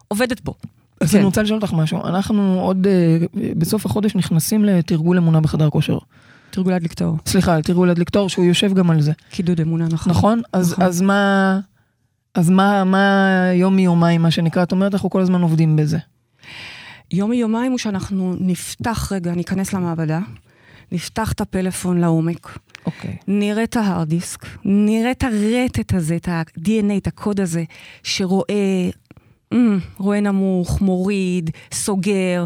[0.07, 0.53] עובדת בו.
[1.01, 1.17] אז כן.
[1.17, 2.05] אני רוצה לשאול אותך משהו.
[2.05, 3.17] אנחנו עוד אה,
[3.57, 5.97] בסוף החודש נכנסים לתרגול אמונה בחדר כושר.
[6.49, 7.17] תרגול להדליק את האור.
[7.25, 9.11] סליחה, תרגול להדליק תור, שהוא יושב גם על זה.
[9.29, 10.11] קידוד אמונה, נכון.
[10.11, 10.41] נכון?
[10.53, 10.85] אז, נכון.
[10.85, 11.59] אז מה...
[12.33, 14.63] אז מה, מה יום מיומיים, מה שנקרא?
[14.63, 15.97] את אומרת, אנחנו כל הזמן עובדים בזה.
[17.11, 20.19] יום מיומיים הוא שאנחנו נפתח רגע, ניכנס למעבדה,
[20.91, 23.17] נפתח את הפלאפון לעומק, אוקיי.
[23.27, 27.63] נראה את ההארד דיסק, נראה את הרטט הזה, את ה-DNA, את הקוד הזה,
[28.03, 28.89] שרואה,
[29.53, 29.57] mm,
[29.97, 32.45] רואה נמוך, מוריד, סוגר,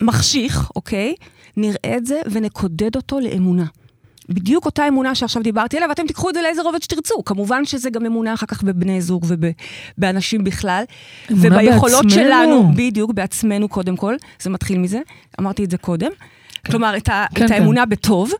[0.00, 1.14] מחשיך, אוקיי?
[1.56, 3.64] נראה את זה ונקודד אותו לאמונה.
[4.28, 7.24] בדיוק אותה אמונה שעכשיו דיברתי עליה, ואתם תיקחו את זה לאיזה רובד שתרצו.
[7.24, 10.84] כמובן שזה גם אמונה אחר כך בבני זוג ובאנשים בכלל.
[11.32, 12.24] אמונה וביכולות בעצמנו.
[12.24, 15.00] שלנו, בדיוק, בעצמנו קודם כל, זה מתחיל מזה,
[15.40, 16.10] אמרתי את זה קודם.
[16.66, 17.54] כלומר, את, ה, כן, את כן.
[17.54, 18.32] האמונה בטוב,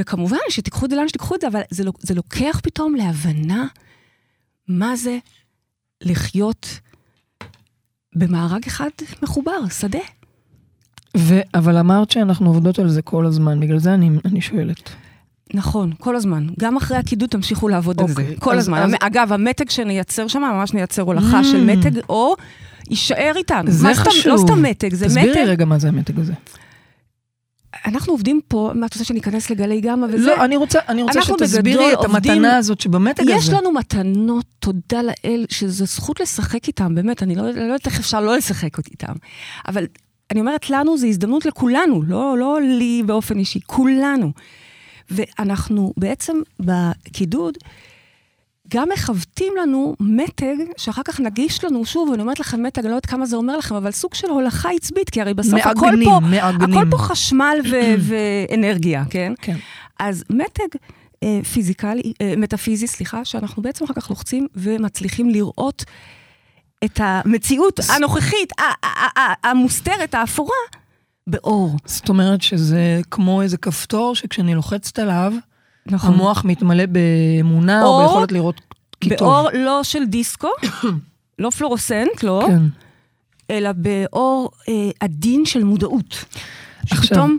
[0.00, 3.66] וכמובן שתיקחו את זה לאן שתיקחו את זה, אבל זה, זה לוקח פתאום להבנה
[4.68, 5.18] מה זה
[6.04, 6.78] לחיות
[8.14, 8.88] במארג אחד
[9.22, 9.98] מחובר, שדה.
[11.16, 14.90] ו- אבל אמרת שאנחנו עובדות על זה כל הזמן, בגלל זה אני, אני שואלת.
[15.54, 16.46] נכון, כל הזמן.
[16.60, 18.12] גם אחרי הקידוד תמשיכו לעבוד על זה.
[18.22, 18.78] אוקיי, כל אז- הזמן.
[18.82, 21.44] אז- אגב, המתג שנייצר שם, ממש נייצר הולכה Mm.
[21.44, 22.34] של מתג, או
[22.90, 23.70] יישאר איתנו.
[23.70, 24.32] זה מה סתם- חשוב.
[24.32, 25.40] לא סתם מתג, זה תסבירי מתג.
[25.46, 26.32] רגע מה זה המתג הזה.
[27.86, 30.26] אנחנו עובדים פה, מה את רוצה שאני אכנס לגלי גמא וזה?
[30.26, 33.32] לא, אני רוצה, אני רוצה שתסבירי את עובדים- המתנה הזאת שבמתג הזה.
[33.32, 37.98] יש לנו מתנות, תודה לאל, שזו זכות לשחק איתם, באמת, אני לא לא יודעת איך
[38.00, 39.12] אפשר לא לשחק איתם.
[39.68, 39.86] אבל
[40.30, 44.32] אני אומרת לנו, זו הזדמנות לכולנו, לא, לא לי באופן אישי, כולנו.
[45.10, 47.58] ואנחנו בעצם בקידוד,
[48.68, 52.94] גם מכוותים לנו מתג, שאחר כך נגיש לנו, שוב, אני אומרת לכם מתג, אני לא
[52.94, 56.08] יודעת כמה זה אומר לכם, אבל סוג של הולכה עצבית, כי הרי בסוף הכל מעגנים,
[56.08, 56.78] פה, מעגנים.
[56.78, 59.32] הכל פה חשמל ו- ואנרגיה, כן?
[59.42, 59.56] כן.
[60.00, 60.78] אז מתג
[61.22, 65.84] אה, פיזיקלי, אה, מטאפיזי, סליחה, שאנחנו בעצם אחר כך לוחצים ומצליחים לראות
[66.84, 70.56] את המציאות הנוכחית, ה- ה- ה- המוסתרת, האפורה,
[71.26, 71.76] באור.
[71.84, 75.32] זאת אומרת שזה כמו איזה כפתור שכשאני לוחצת עליו,
[75.90, 76.14] נכון.
[76.14, 78.60] המוח מתמלא באמונה או או ביכולת לראות
[79.00, 79.28] כי טוב.
[79.28, 80.48] באור לא של דיסקו,
[81.38, 82.62] לא פלורוסנט, לא, כן.
[83.50, 86.24] אלא באור אה, עדין של מודעות.
[86.82, 87.38] עכשיו- שפתאום,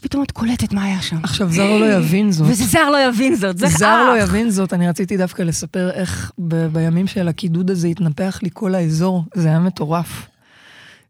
[0.00, 1.16] פתאום את קולטת מה היה שם.
[1.22, 2.46] עכשיו, זר לא יבין זאת.
[2.50, 4.28] וזה זר לא יבין זאת, זה זר לא אח.
[4.28, 8.74] יבין זאת, אני רציתי דווקא לספר איך ב- בימים של הקידוד הזה התנפח לי כל
[8.74, 10.26] האזור, זה היה מטורף.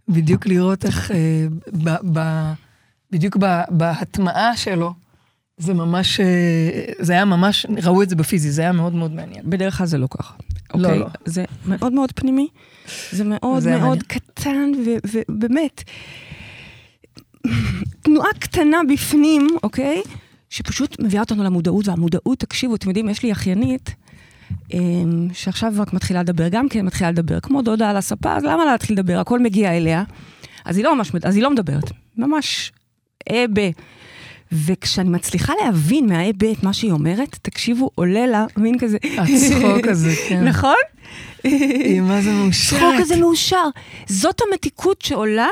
[0.08, 1.16] בדיוק לראות איך, אה,
[1.84, 2.52] ב, ב,
[3.10, 4.94] בדיוק ב, בהטמעה שלו,
[5.62, 6.26] זה ממש, אה,
[6.98, 9.50] זה היה ממש, ראו את זה בפיזי, זה היה מאוד מאוד מעניין.
[9.50, 10.34] בדרך כלל זה לא ככה.
[10.74, 10.98] לא, אוקיי?
[10.98, 11.06] לא.
[11.24, 12.48] זה מאוד מאוד פנימי,
[13.12, 14.02] זה מאוד זה מאוד.
[14.02, 14.72] קטן,
[15.12, 15.82] ובאמת,
[18.02, 20.02] תנועה קטנה בפנים, אוקיי?
[20.50, 23.94] שפשוט מביאה אותנו למודעות, והמודעות, תקשיבו, אתם יודעים, יש לי אחיינית,
[24.74, 28.64] אמ, שעכשיו רק מתחילה לדבר, גם כן מתחילה לדבר, כמו דודה על הספה, אז למה
[28.64, 29.18] להתחיל לדבר?
[29.18, 30.04] הכל מגיע אליה.
[30.64, 32.72] אז היא לא ממש, אז היא לא מדברת, ממש
[33.30, 33.70] אה ב...
[34.52, 36.12] וכשאני מצליחה להבין
[36.52, 38.98] את מה שהיא אומרת, תקשיבו, עולה לה מין כזה...
[39.18, 40.44] הצחוק הזה, כן.
[40.44, 40.74] נכון?
[41.44, 42.80] היא מה זה מאושרת.
[42.80, 43.64] צחוק כזה מאושר.
[44.06, 45.48] זאת המתיקות שעולה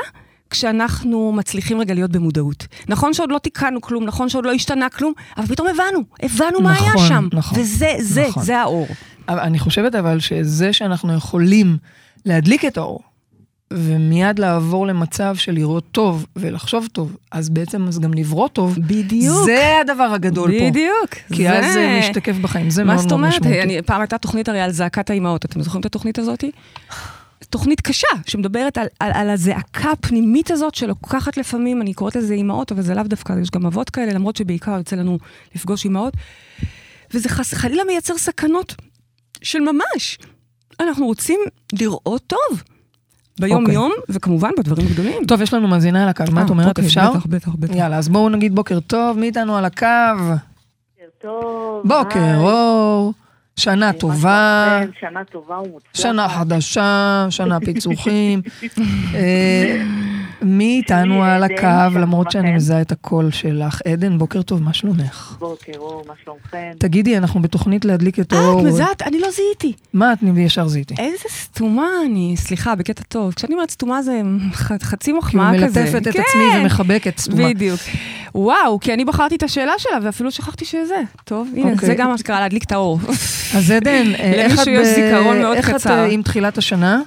[0.49, 2.67] כשאנחנו מצליחים רגע להיות במודעות.
[2.87, 6.73] נכון שעוד לא תיקנו כלום, נכון שעוד לא השתנה כלום, אבל פתאום הבנו, הבנו מה
[6.73, 7.27] היה נכון, שם.
[7.33, 8.43] נכון, וזה, זה, נכון.
[8.43, 8.87] זה האור.
[9.29, 11.77] אני חושבת אבל שזה שאנחנו יכולים
[12.25, 12.99] להדליק את האור,
[13.71, 19.45] ומיד לעבור למצב של לראות טוב ולחשוב טוב, אז בעצם אז גם לברוא טוב, בדיוק.
[19.45, 20.69] זה הדבר הגדול פה.
[20.69, 21.09] בדיוק.
[21.33, 23.41] כי אז זה משתקף בחיים, זה מה מאוד זאת מאוד אומרת?
[23.41, 23.61] משמעותי.
[23.61, 26.43] אני, פעם הייתה תוכנית הרי על זעקת האימהות, אתם זוכרים את התוכנית הזאת?
[27.49, 32.71] תוכנית קשה, שמדברת על, על, על הזעקה הפנימית הזאת שלוקחת לפעמים, אני קוראת לזה אימהות,
[32.71, 35.17] אבל זה לאו דווקא, יש גם אבות כאלה, למרות שבעיקר יוצא לנו
[35.55, 36.13] לפגוש אימהות,
[37.13, 38.75] וזה חס, חלילה מייצר סכנות
[39.41, 40.17] של ממש.
[40.79, 41.39] אנחנו רוצים
[41.73, 42.63] לראות טוב.
[43.41, 45.25] ביום-יום, וכמובן בדברים גדולים.
[45.27, 47.11] טוב, יש לנו מאזינה על הקו, מה את אה, אומרת, אוקיי, אפשר?
[47.11, 47.75] בטח, בטח, בטח.
[47.75, 49.85] יאללה, אז בואו נגיד בוקר טוב, מי איתנו על הקו?
[50.17, 50.35] בוקר
[51.21, 51.81] טוב.
[51.85, 52.37] בוקר.
[52.37, 53.13] אור,
[53.55, 54.79] שנה טובה?
[54.99, 55.95] שנה טובה ומוצלחת.
[55.95, 58.41] שנה חדשה, שנה פיצוחים.
[60.41, 62.51] אה, מי איתנו על הקו, למרות שאני.
[62.51, 63.81] מזהה את הקול שלך?
[63.87, 65.35] עדן, בוקר טוב, מה שלומך?
[65.39, 66.71] בוקר אור, מה שלומכם?
[66.77, 68.59] תגידי, אנחנו בתוכנית להדליק את אה, האור.
[68.59, 69.01] את מזהת?
[69.01, 69.73] אני לא זיהיתי.
[69.93, 70.95] מה את ישר זיהיתי?
[70.99, 73.33] איזה סתומה אני, סליחה, בקטע טוב.
[73.33, 74.21] כשאני אומרת סתומה זה
[74.53, 75.83] חצי כאילו מחמאה כזה.
[75.83, 77.49] מלטפת את כן, עצמי ומחבקת סתומה.
[77.49, 77.79] בדיוק.
[78.35, 81.01] וואו, כי אני בחרתי את השאלה שלה, ואפילו שכחתי שזה.
[81.23, 81.87] טוב, הנה, אוקיי.
[81.87, 82.99] זה גם מה שקרה, להדליק את האור.
[83.55, 84.45] אז עדן, אה,
[85.53, 85.87] איך את.
[85.87, 87.01] אה, עם תחילת השנה?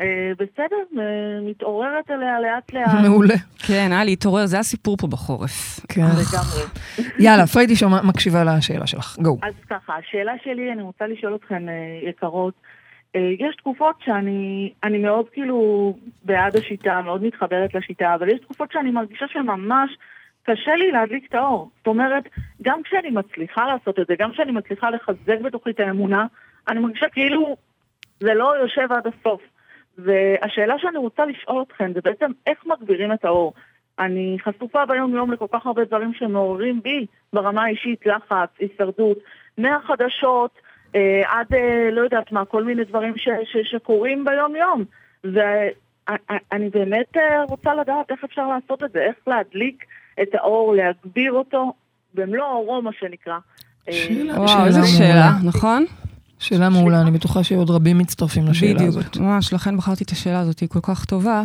[0.00, 1.04] אה, בסדר, אה,
[1.50, 2.88] מתעוררת אליה לאט לאט.
[3.08, 3.34] מעולה.
[3.66, 5.80] כן, היה להתעורר, זה הסיפור פה בחורף.
[5.88, 6.00] כן.
[6.02, 6.62] לגמרי.
[7.18, 9.38] יאללה, פריידי שומע- מקשיבה לשאלה שלך, גו.
[9.42, 11.74] אז ככה, השאלה שלי, אני רוצה לשאול אתכן, אה,
[12.08, 12.54] יקרות,
[13.16, 15.58] אה, יש תקופות שאני אני מאוד כאילו
[16.24, 19.90] בעד השיטה, מאוד מתחברת לשיטה, אבל יש תקופות שאני מרגישה שממש
[20.42, 21.70] קשה לי להדליק את האור.
[21.78, 22.24] זאת אומרת,
[22.62, 26.26] גם כשאני מצליחה לעשות את זה, גם כשאני מצליחה לחזק בתוכי את האמונה,
[26.68, 27.56] אני מרגישה כאילו
[28.20, 29.40] זה לא יושב עד הסוף.
[29.98, 33.52] והשאלה שאני רוצה לשאול אתכם זה בעצם איך מגבירים את האור.
[33.98, 39.18] אני חשופה ביום-יום לכל כך הרבה דברים שמעוררים בי ברמה האישית, לחץ, הישרדות,
[39.58, 40.50] מהחדשות
[40.94, 44.84] אה, עד, אה, לא יודעת מה, כל מיני דברים ש, ש, שקורים ביום-יום.
[45.24, 49.84] ואני באמת אה, רוצה לדעת איך אפשר לעשות את זה, איך להדליק
[50.22, 51.72] את האור, להגביר אותו
[52.14, 53.38] במלוא אורו, מה שנקרא.
[53.88, 54.86] אה, שאלה, וואו, איזה.
[54.98, 55.84] שאלה, נכון?
[56.38, 59.16] שאלה מעולה, אני בטוחה שעוד רבים מצטרפים לשאלה בדיוק, הזאת.
[59.16, 61.42] ממש, לכן בחרתי את השאלה הזאת, היא כל כך טובה.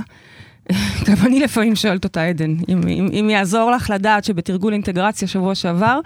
[1.08, 5.56] גם אני לפעמים שואלת אותה, עדן, אם, אם, אם יעזור לך לדעת שבתרגול אינטגרציה שבוע
[5.56, 6.00] שעבר,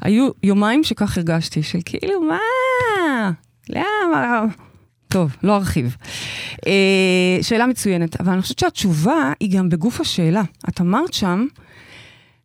[0.00, 3.30] היו יומיים שכך הרגשתי, של כאילו, מה?
[3.68, 4.44] למה?
[5.08, 5.96] טוב, לא ארחיב.
[6.66, 10.42] אה, שאלה מצוינת, אבל אני חושבת שהתשובה היא גם בגוף השאלה.
[10.68, 11.46] את אמרת שם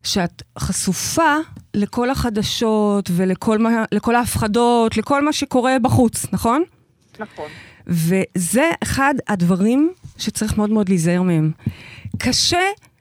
[0.02, 1.34] שאת חשופה
[1.74, 6.62] לכל החדשות ולכל מה, לכל ההפחדות, לכל מה שקורה בחוץ, נכון?
[7.18, 7.48] נכון.
[7.86, 11.50] וזה אחד הדברים שצריך מאוד מאוד להיזהר מהם.
[12.18, 12.60] קשה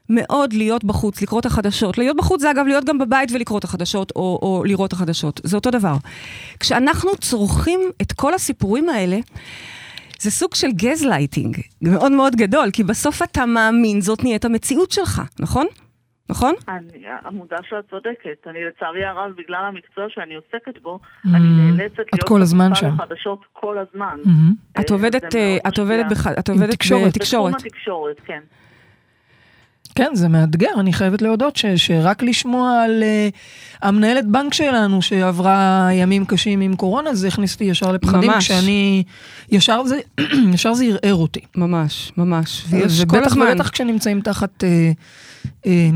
[0.10, 1.98] מאוד להיות בחוץ, לקרוא את החדשות.
[1.98, 5.42] להיות בחוץ זה אגב להיות גם בבית ולקרוא את החדשות, או, או לראות את החדשות.
[5.44, 5.96] זה אותו דבר.
[6.60, 9.20] כשאנחנו צורכים את כל הסיפורים האלה,
[10.20, 15.22] זה סוג של גזלייטינג, מאוד מאוד גדול, כי בסוף אתה מאמין, זאת נהיית המציאות שלך,
[15.40, 15.68] נכון?
[16.30, 16.54] נכון?
[16.68, 16.88] אני
[17.26, 18.48] מודה שאת צודקת.
[18.48, 22.76] אני לצערי הרב, בגלל המקצוע שאני עוסקת בו, אממ, אני נאלצת להיות את כל הזמן
[22.76, 22.88] שם.
[22.88, 24.18] לחדשות כל הזמן.
[24.80, 26.06] את אה, עובדת, זה אה, את עובדת.
[26.12, 27.08] בח- את עובדת תקשורת.
[27.08, 27.54] בתקשורת.
[27.54, 28.42] בתחום התקשורת, כן.
[29.98, 33.36] כן, זה מאתגר, אני חייבת להודות ש, שרק לשמוע על אה,
[33.82, 38.46] המנהלת בנק שלנו שעברה ימים קשים עם קורונה, זה הכניס אותי ישר לפחדים, ממש.
[38.46, 39.04] כשאני,
[39.52, 40.00] ישר זה,
[40.54, 41.40] ישר זה ערער אותי.
[41.56, 42.66] ממש, ממש.
[42.70, 43.46] ויש כל ובטח הזמן.
[43.46, 44.92] ובטח כשנמצאים תחת אה,
[45.66, 45.90] אה,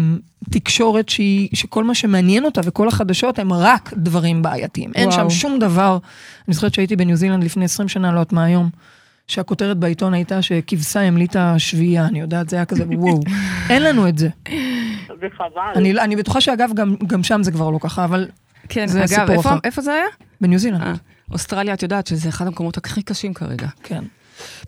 [0.49, 4.91] תקשורת שהיא, שכל מה שמעניין אותה וכל החדשות הם רק דברים בעייתיים.
[4.95, 5.29] אין וואו.
[5.29, 5.97] שם שום דבר.
[6.47, 8.69] אני זוכרת שהייתי בניו זילנד לפני 20 שנה, לא יודעת מה היום,
[9.31, 13.19] שהכותרת בעיתון הייתה שכבשה המליטה שביעייה, אני יודעת, זה היה כזה, וואו.
[13.69, 14.29] אין לנו את זה.
[15.21, 15.61] וחבל.
[15.75, 18.27] אני, אני בטוחה שאגב, גם, גם שם זה כבר לא ככה, אבל
[18.69, 19.59] כן, זה אגב, סיפור איפה, אחר.
[19.63, 20.05] איפה זה היה?
[20.41, 20.93] בניו זילנד, אה,
[21.31, 23.67] אוסטרליה, את יודעת שזה אחד המקומות הכי קשים כרגע.
[23.83, 24.03] כן.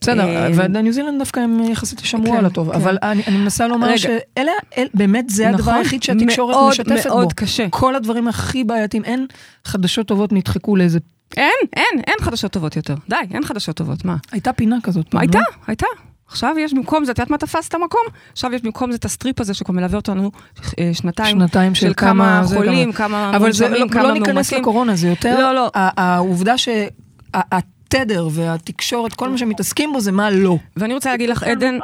[0.02, 2.76] בסדר, אה, וניו זילנד דווקא הם יחסית שמרו כן, על הטוב, כן.
[2.76, 3.98] אבל אני, מנסה לומר.
[3.98, 7.10] שאלה, אל, באמת זה הדבר נכון, היחיד שהתקשורת משתפת בו.
[7.10, 7.70] מאוד קשה.
[7.70, 9.26] כל הדברים הכי בעייתיים, אין
[9.66, 11.00] חדשות טובות נדחקו לאיזה...
[11.38, 12.96] אין, אין, אין חדשות טובות יותר.
[13.10, 14.16] די, אין חדשות טובות, מה?
[14.32, 15.08] הייתה פינה כזאת.
[15.10, 15.46] פעם, הייתה, לא?
[15.68, 15.86] הייתה.
[16.28, 18.02] עכשיו יש במקום זה, את יודעת מה תפס את המקום?
[18.32, 20.32] עכשיו יש במקום זה את ה strip הזה שכבר מלווה אותנו
[20.80, 21.40] אה, שנתיים.
[21.40, 24.34] שנתיים של של כמה זה, חולים, כמה- כמה אבל זה מונשמים, לא, כמה לא ניכנס
[24.36, 24.60] מאומתים.
[24.60, 25.40] לקורונה, זה יותר...
[25.40, 25.72] לא, לא.
[25.76, 30.58] ה- העובדה שהתדר והתקשורת, כל מה שמתעסקים בו זה מה לא.
[30.78, 31.78] ואני רוצה להגיד לך, עדן,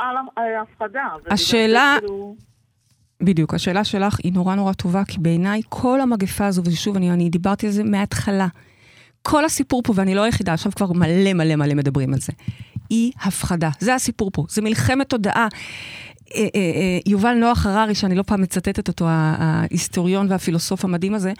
[1.31, 2.35] השאלה- כאילו-
[3.23, 7.29] בדיוק, השאלה שלך היא נורא נורא טובה, כי בעיניי כל המגפה הזו, ושוב, אני, אני
[7.29, 8.47] דיברתי על זה מההתחלה,
[9.23, 12.33] כל הסיפור פה, ואני לא היחידה, עכשיו כבר מלא מלא מלא מדברים על זה,
[12.89, 13.69] היא הפחדה.
[13.79, 15.47] זה הסיפור פה, זה מלחמת תודעה.
[16.35, 21.33] אה, אה, אה, יובל נוח הררי, שאני לא פעם מצטטת אותו, ההיסטוריון והפילוסוף המדהים הזה,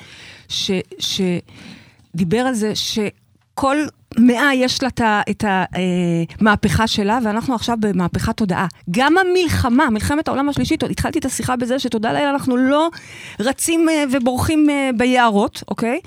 [0.48, 3.78] ש, שדיבר על זה שכל
[4.18, 4.90] מאה יש לה
[5.30, 8.68] את המהפכה שלה, ואנחנו עכשיו במהפכת תודעה.
[8.92, 12.90] גם המלחמה, מלחמת העולם השלישית, התחלתי את השיחה בזה שתודה לאל, אנחנו לא
[13.40, 16.00] רצים ובורחים ביערות, אוקיי?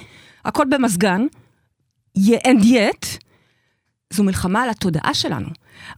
[0.44, 1.26] הכל במזגן,
[2.18, 3.06] and yet,
[4.12, 5.48] זו מלחמה על התודעה שלנו.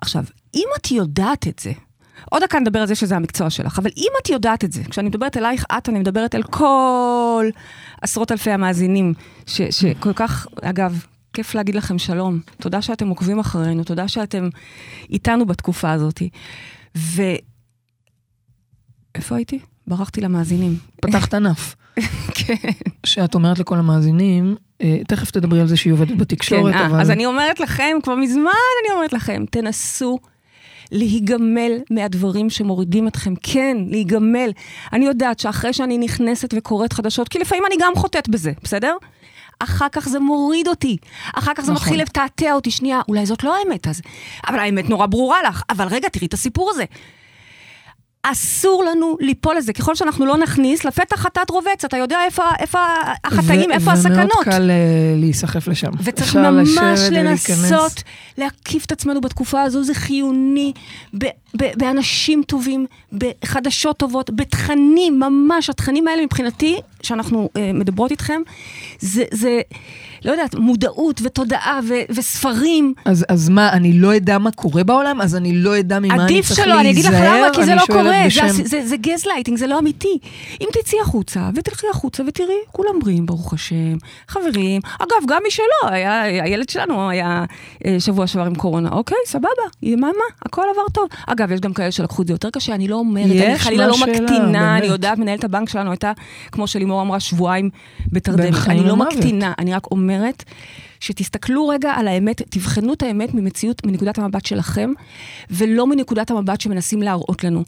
[0.00, 0.24] עכשיו,
[0.54, 1.72] אם את יודעת את זה,
[2.30, 5.08] עוד דקה נדבר על זה שזה המקצוע שלך, אבל אם את יודעת את זה, כשאני
[5.08, 7.46] מדברת אלייך את, אני מדברת אל כל
[8.02, 9.14] עשרות אלפי המאזינים,
[9.46, 12.40] ש, שכל כך, אגב, כיף להגיד לכם שלום.
[12.60, 14.48] תודה שאתם עוקבים אחרינו, תודה שאתם
[15.10, 16.22] איתנו בתקופה הזאת.
[16.96, 17.22] ו...
[19.14, 19.58] איפה הייתי?
[19.86, 20.78] ברחתי למאזינים.
[21.00, 21.76] פתחת ענף.
[22.34, 22.70] כן.
[23.06, 24.56] שאת אומרת לכל המאזינים,
[25.08, 27.00] תכף תדברי על זה שהיא עובדת בתקשורת, כן, אה, אבל...
[27.00, 28.50] אז אני אומרת לכם, כבר מזמן
[28.84, 30.18] אני אומרת לכם, תנסו
[30.92, 33.34] להיגמל מהדברים שמורידים אתכם.
[33.42, 34.50] כן, להיגמל.
[34.92, 38.96] אני יודעת שאחרי שאני נכנסת וקוראת חדשות, כי לפעמים אני גם חוטאת בזה, בסדר?
[39.58, 40.96] אחר כך זה מוריד אותי.
[41.34, 41.84] אחר כך זה נכון.
[41.84, 42.70] מתחיל לתעתע אותי.
[42.70, 44.02] שנייה, אולי זאת לא האמת אז.
[44.48, 45.62] אבל האמת נורא ברורה לך.
[45.70, 46.84] אבל רגע, תראי את הסיפור הזה.
[48.26, 49.72] אסור לנו ליפול לזה.
[49.72, 51.84] ככל שאנחנו לא נכניס, לפתח חטאת רובץ.
[51.84, 52.78] אתה יודע איפה, איפה
[53.24, 54.44] החטאים, ו- איפה ומאוד הסכנות.
[54.44, 54.76] קל אה,
[55.16, 55.90] להיסחף לשם.
[56.04, 57.50] וצריך ממש לשבת ולהיכנס.
[57.72, 58.02] לנסות
[58.38, 60.72] להקיף את עצמנו בתקופה הזו, זה חיוני,
[61.18, 68.40] ב- באנשים טובים, בחדשות טובות, בתכנים, ממש, התכנים האלה מבחינתי, שאנחנו אה, מדברות איתכם,
[68.98, 69.60] זה, זה,
[70.24, 72.94] לא יודעת, מודעות ותודעה ו- וספרים.
[73.04, 75.20] אז, אז מה, אני לא אדע מה קורה בעולם?
[75.20, 76.74] אז אני לא אדע ממה אני עדיף צריך להיזהר?
[76.74, 78.48] שלא, אני אגיד לך למה, כי זה לא קורה, בשם...
[78.48, 80.18] זה, זה, זה גזלייטינג, זה לא אמיתי.
[80.60, 83.96] אם תצאי החוצה, ותלכי החוצה, ותראי, כולם בריאים, ברוך השם,
[84.28, 84.80] חברים.
[84.98, 87.44] אגב, גם מי שלא, היה, הילד שלנו היה
[87.86, 89.48] אה, שבוע שעבר עם קורונה, אוקיי, סבבה,
[89.82, 90.08] מה, מה,
[90.42, 91.08] הכל עבר טוב.
[91.26, 93.86] אגב, אגב, יש גם כאלה שלקחו את זה יותר קשה, אני לא אומרת, אני חלילה
[93.86, 94.92] לא מקטינה, אני באמת.
[94.92, 96.12] יודעת, מנהלת הבנק שלנו הייתה,
[96.52, 97.70] כמו שלימור אמרה, שבועיים
[98.12, 98.68] בתרדמת.
[98.68, 99.12] אני לא ומוות.
[99.14, 100.44] מקטינה, אני רק אומרת
[101.00, 104.90] שתסתכלו רגע על האמת, תבחנו את האמת ממציאות, מנקודת המבט שלכם,
[105.50, 107.64] ולא מנקודת המבט שמנסים להראות לנו.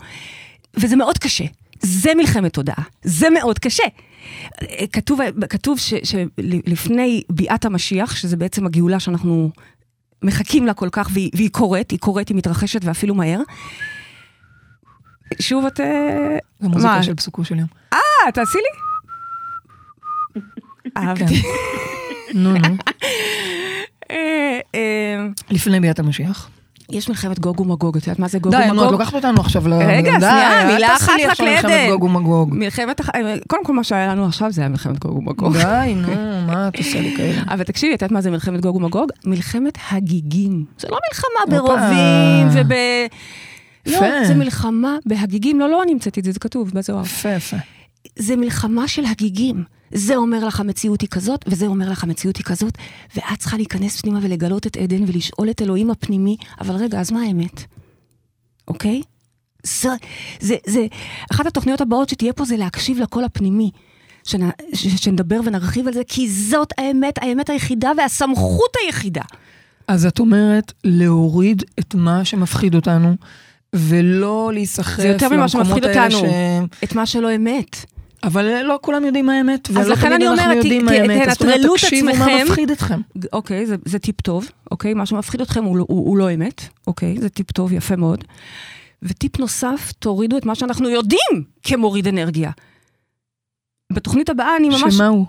[0.76, 1.44] וזה מאוד קשה.
[1.80, 3.84] זה מלחמת תודעה, זה מאוד קשה.
[4.92, 9.50] כתוב, כתוב ש- שלפני ביאת המשיח, שזה בעצם הגאולה שאנחנו
[10.22, 13.40] מחכים לה כל כך, והיא, והיא קורית, היא קורית, היא מתרחשת ואפילו מהר.
[15.40, 15.80] שוב את...
[15.80, 17.02] אה, זה מוזיקה מה?
[17.02, 17.68] של פסוקו של יום.
[17.92, 17.98] אה,
[18.34, 18.86] תעשי לי.
[20.96, 21.42] אהבתי.
[22.34, 22.76] נו, נו.
[24.10, 26.50] אה, אה, לפני ביאת המשיח.
[26.92, 28.92] יש מלחמת גוג ומגוג, את יודעת מה זה גוג די, נו, את ומגוג?
[28.92, 29.72] לוקחת אותנו עכשיו ל...
[29.72, 31.88] רגע, די, שנייה, אל מילה תעשי אחת רק עכשיו מלחמת לעדן.
[31.90, 32.54] גוג ומגוג.
[32.54, 35.56] מלחמת, אה, קודם כל מה שהיה לנו עכשיו זה היה מלחמת גוג ומגוג.
[35.56, 36.08] די, נו,
[36.46, 37.42] מה את עושה לי כאלה?
[37.54, 39.10] אבל תקשיבי, את יודעת מה זה מלחמת גוג ומגוג?
[39.24, 40.64] מלחמת הגיגים.
[40.78, 41.58] זה לא מלחמה.
[41.58, 42.72] ברובים וב...
[43.86, 44.24] לא.
[44.24, 45.60] זה מלחמה בהגיגים.
[45.60, 47.02] לא, לא אני המצאתי את זה, זה כתוב בזוהר.
[47.02, 47.56] יפה, יפה.
[48.18, 49.64] זה מלחמה של הגיגים.
[49.94, 52.78] זה אומר לך המציאות היא כזאת, וזה אומר לך המציאות היא כזאת,
[53.16, 57.22] ואת צריכה להיכנס פנימה ולגלות את עדן ולשאול את אלוהים הפנימי, אבל רגע, אז מה
[57.22, 57.64] האמת?
[58.68, 59.02] אוקיי?
[59.62, 59.88] זה,
[60.40, 60.86] זה, זה,
[61.32, 63.70] אחת התוכניות הבאות שתהיה פה זה להקשיב לקול הפנימי.
[64.24, 69.22] שנ, ש, שנדבר ונרחיב על זה, כי זאת האמת, האמת היחידה והסמכות היחידה.
[69.88, 73.16] אז את אומרת להוריד את מה שמפחיד אותנו,
[73.72, 76.30] ולא להיסחף זה יותר ממה שמפחיד למקומות האלה אותנו.
[76.80, 77.95] ש- את מה שלא אמת.
[78.22, 81.28] אבל לא כולם יודעים מה האמת, ולא לכן תמיד אני אנחנו אומרת, יודעים מה האמת.
[81.28, 82.44] אז זאת אומרת, תנטרלו את תקשיבו מה.
[82.44, 83.00] מפחיד אתכם.
[83.32, 84.94] אוקיי, זה, זה טיפ טוב, אוקיי?
[84.94, 87.16] מה שמפחיד אתכם הוא, לא- הוא, הוא לא אמת, אוקיי?
[87.20, 88.24] זה טיפ טוב, יפה מאוד.
[89.02, 92.50] וטיפ נוסף, תורידו את מה שאנחנו יודעים כמוריד אנרגיה.
[93.92, 94.94] בתוכנית הבאה אני ממש...
[94.94, 95.26] שמה הוא?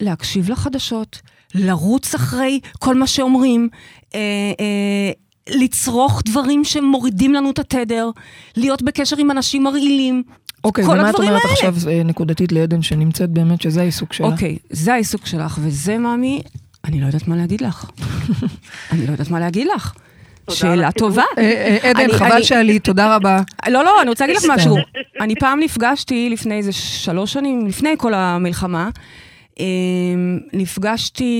[0.00, 1.20] להקשיב לחדשות,
[1.54, 3.68] לרוץ אחרי כל מה שאומרים,
[4.14, 4.20] אה,
[4.60, 5.10] אה,
[5.48, 8.10] לצרוך דברים שמורידים לנו את התדר,
[8.56, 10.22] להיות בקשר עם אנשים מרעילים.
[10.66, 11.52] אוקיי, כל ומה את אומרת האלה.
[11.52, 14.26] עכשיו אה, נקודתית לעדן שנמצאת באמת, שזה העיסוק שלה?
[14.26, 16.42] אוקיי, זה העיסוק שלך, וזה, מאמי,
[16.84, 17.90] אני לא יודעת מה להגיד לך.
[18.92, 19.92] אני לא יודעת מה להגיד לך.
[20.50, 20.92] שאלה.
[20.92, 21.22] טובה.
[21.38, 23.40] אה, אה, עדן, חבל שעלית, תודה רבה.
[23.74, 24.50] לא, לא, אני רוצה להגיד לך.
[24.54, 24.76] משהו.
[25.20, 28.90] אני פעם נפגשתי, לפני איזה שלוש שנים, לפני כל המלחמה,
[29.60, 31.34] אמ, נפגשתי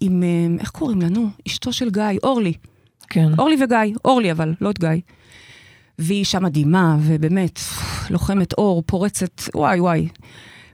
[0.00, 1.28] עם, אמ, איך קוראים לה, נו?
[1.46, 2.52] אשתו של גיא, אורלי.
[3.10, 3.28] כן.
[3.38, 4.88] אורלי וגיא, אורלי אבל, לא את גיא.
[6.00, 7.60] והיא אישה מדהימה, ובאמת,
[8.10, 10.08] לוחמת אור, פורצת, וואי וואי.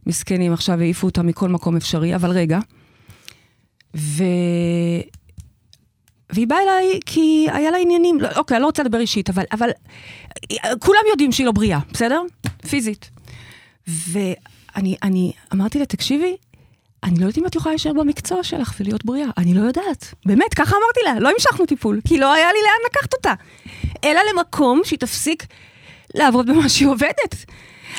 [0.06, 2.58] מסכנים, עכשיו העיפו אותה מכל מקום אפשרי, אבל רגע.
[3.96, 4.24] ו...
[6.32, 9.44] והיא באה אליי כי היה לה עניינים, לא, אוקיי, אני לא רוצה לדבר אישית, אבל,
[9.52, 9.70] אבל
[10.78, 12.22] כולם יודעים שהיא לא בריאה, בסדר?
[12.68, 13.10] פיזית.
[13.88, 16.36] ואני אני, אמרתי לה, תקשיבי,
[17.04, 20.14] אני לא יודעת אם את יכולה להישאר במקצוע שלך ולהיות בריאה, אני לא יודעת.
[20.26, 23.34] באמת, ככה אמרתי לה, לא המשכנו טיפול, כי לא היה לי לאן לקחת אותה.
[24.04, 25.46] אלא למקום שהיא תפסיק
[26.14, 27.44] לעבוד במה שהיא עובדת.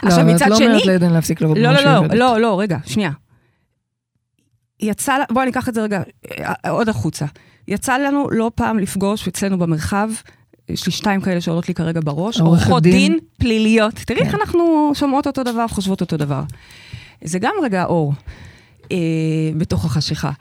[0.04, 0.68] לא, עכשיו, מצד את לא שני...
[0.68, 2.14] אומרת לעדן להפסיק לעבוד לא, במה לא, שהיא לא, עובדת.
[2.14, 3.12] לא, לא, רגע, שנייה.
[4.80, 6.02] יצא, בואי ניקח את זה רגע
[6.40, 7.26] אה, עוד החוצה.
[7.68, 10.10] יצא לנו לא פעם לפגוש אצלנו במרחב,
[10.70, 12.92] יש לי שתיים כאלה שעולות לי כרגע בראש, עורכות דין.
[12.92, 13.94] דין פליליות.
[13.94, 14.38] תראי איך כן.
[14.40, 16.44] אנחנו שומעות אותו דבר, חושבות אותו דבר.
[17.24, 18.14] זה גם רגע אור
[18.92, 18.98] אה,
[19.58, 20.32] בתוך החשיכה.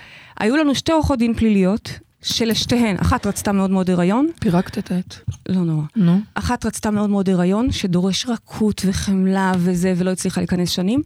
[0.41, 1.91] היו לנו שתי עורכות דין פליליות,
[2.23, 5.15] שלשתיהן, אחת רצתה מאוד מאוד הריון, פירקת את העט.
[5.49, 5.83] לא נורא.
[5.97, 6.21] נו.
[6.35, 11.03] אחת רצתה מאוד מאוד הריון, שדורש רכות וחמלה וזה, ולא הצליחה להיכנס שנים.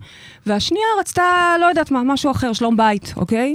[0.47, 1.23] והשנייה רצתה,
[1.61, 3.55] לא יודעת מה, משהו אחר, שלום בית, אוקיי?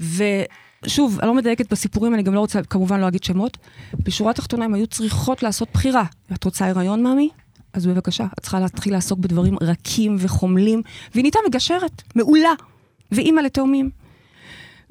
[0.00, 3.58] ושוב, אני לא מדייקת בסיפורים, אני גם לא רוצה, כמובן לא אגיד שמות.
[3.94, 6.04] בשורה התחתונה, הן היו צריכות לעשות בחירה.
[6.32, 7.28] את רוצה הריון, מאמי?
[7.72, 12.52] אז בבקשה, את צריכה להתחיל לעסוק בדברים רכים וחומלים, והיא נהייתה מגשרת, מעולה,
[13.12, 14.03] ואימא לתאומים.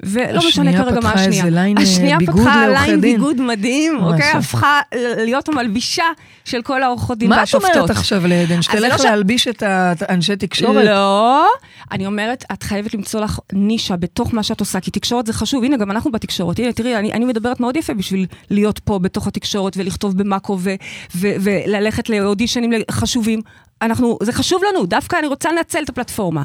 [0.06, 1.44] ולא משנה השנייה כרגע מה פתחה השנייה.
[1.44, 3.12] איזה line, אה, השנייה ביגוד פתחה לעורכי line דין.
[3.16, 4.28] ביגוד מדהים, אוקיי?
[4.28, 4.38] יפה.
[4.38, 4.80] הפכה
[5.16, 6.04] להיות המלבישה
[6.44, 7.74] של כל העורכות דין מה את והשופטות.
[7.74, 8.56] אומרת עכשיו לעדן?
[8.56, 9.62] זה שתלך לא ש- להלביש את
[10.08, 10.84] האנשי תקשורת?
[10.84, 11.46] לא,
[11.92, 15.64] אני אומרת, את חייבת למצוא לך נישה בתוך מה שאת עושה, כי תקשורת זה חשוב.
[15.64, 16.58] הנה, גם אנחנו בתקשורת.
[16.58, 20.74] הנה, תראי, אני, אני מדברת מאוד יפה בשביל להיות פה בתוך התקשורת ולכתוב במאקו ו-
[21.16, 23.40] ו- וללכת לאודישנים חשובים.
[23.82, 26.42] אנחנו, זה חשוב לנו, דווקא אני רוצה לנצל את הפלטפורמה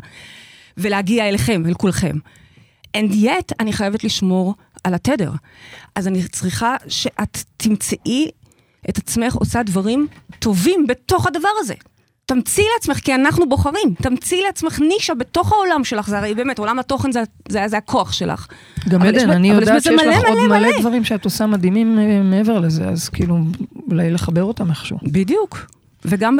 [0.78, 2.16] ולהגיע אליכם, אל כולכם.
[2.98, 5.32] And yet, אני חייבת לשמור על התדר.
[5.96, 8.28] אז אני צריכה שאת תמצאי
[8.90, 10.08] את עצמך עושה דברים
[10.40, 11.74] טובים בתוך הדבר הזה.
[12.26, 13.94] תמציאי לעצמך, כי אנחנו בוחרים.
[14.02, 18.12] תמציאי לעצמך נישה בתוך העולם שלך, זה הרי באמת, עולם התוכן זה, זה, זה הכוח
[18.12, 18.48] שלך.
[18.90, 20.80] גם עדן, אני יודעת שיש לך מלא, עוד מלא, מלא מלא.
[20.80, 23.38] דברים שאת עושה מדהימים אה, מעבר לזה, אז כאילו,
[23.92, 24.98] אולי לחבר אותם איכשהו.
[25.04, 25.66] בדיוק.
[26.06, 26.38] וגם,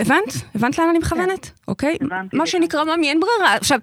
[0.00, 0.20] הבנת?
[0.54, 1.50] הבנת לאן אני מכוונת?
[1.68, 1.94] אוקיי?
[1.94, 2.46] הבנתי מה לגמרי.
[2.46, 3.54] שנקרא, ממי, אין ברירה.
[3.54, 3.78] עכשיו,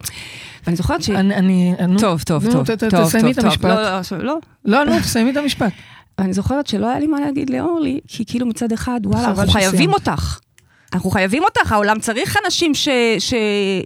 [0.65, 1.09] ואני זוכרת ש...
[1.09, 3.45] אני, טוב, טוב, טוב, טוב, תסיימי טוב, את טוב.
[3.45, 3.65] המשפט.
[3.65, 4.37] לא, לא, עכשיו, לא.
[4.65, 5.71] לא, נו, תסיימי את המשפט.
[6.19, 9.93] אני זוכרת שלא היה לי מה להגיד לאורלי, כי כאילו מצד אחד, וואלה, אנחנו חייבים.
[9.93, 10.39] אותך.
[10.93, 13.33] אנחנו חייבים אותך, העולם צריך אנשים ש, ש,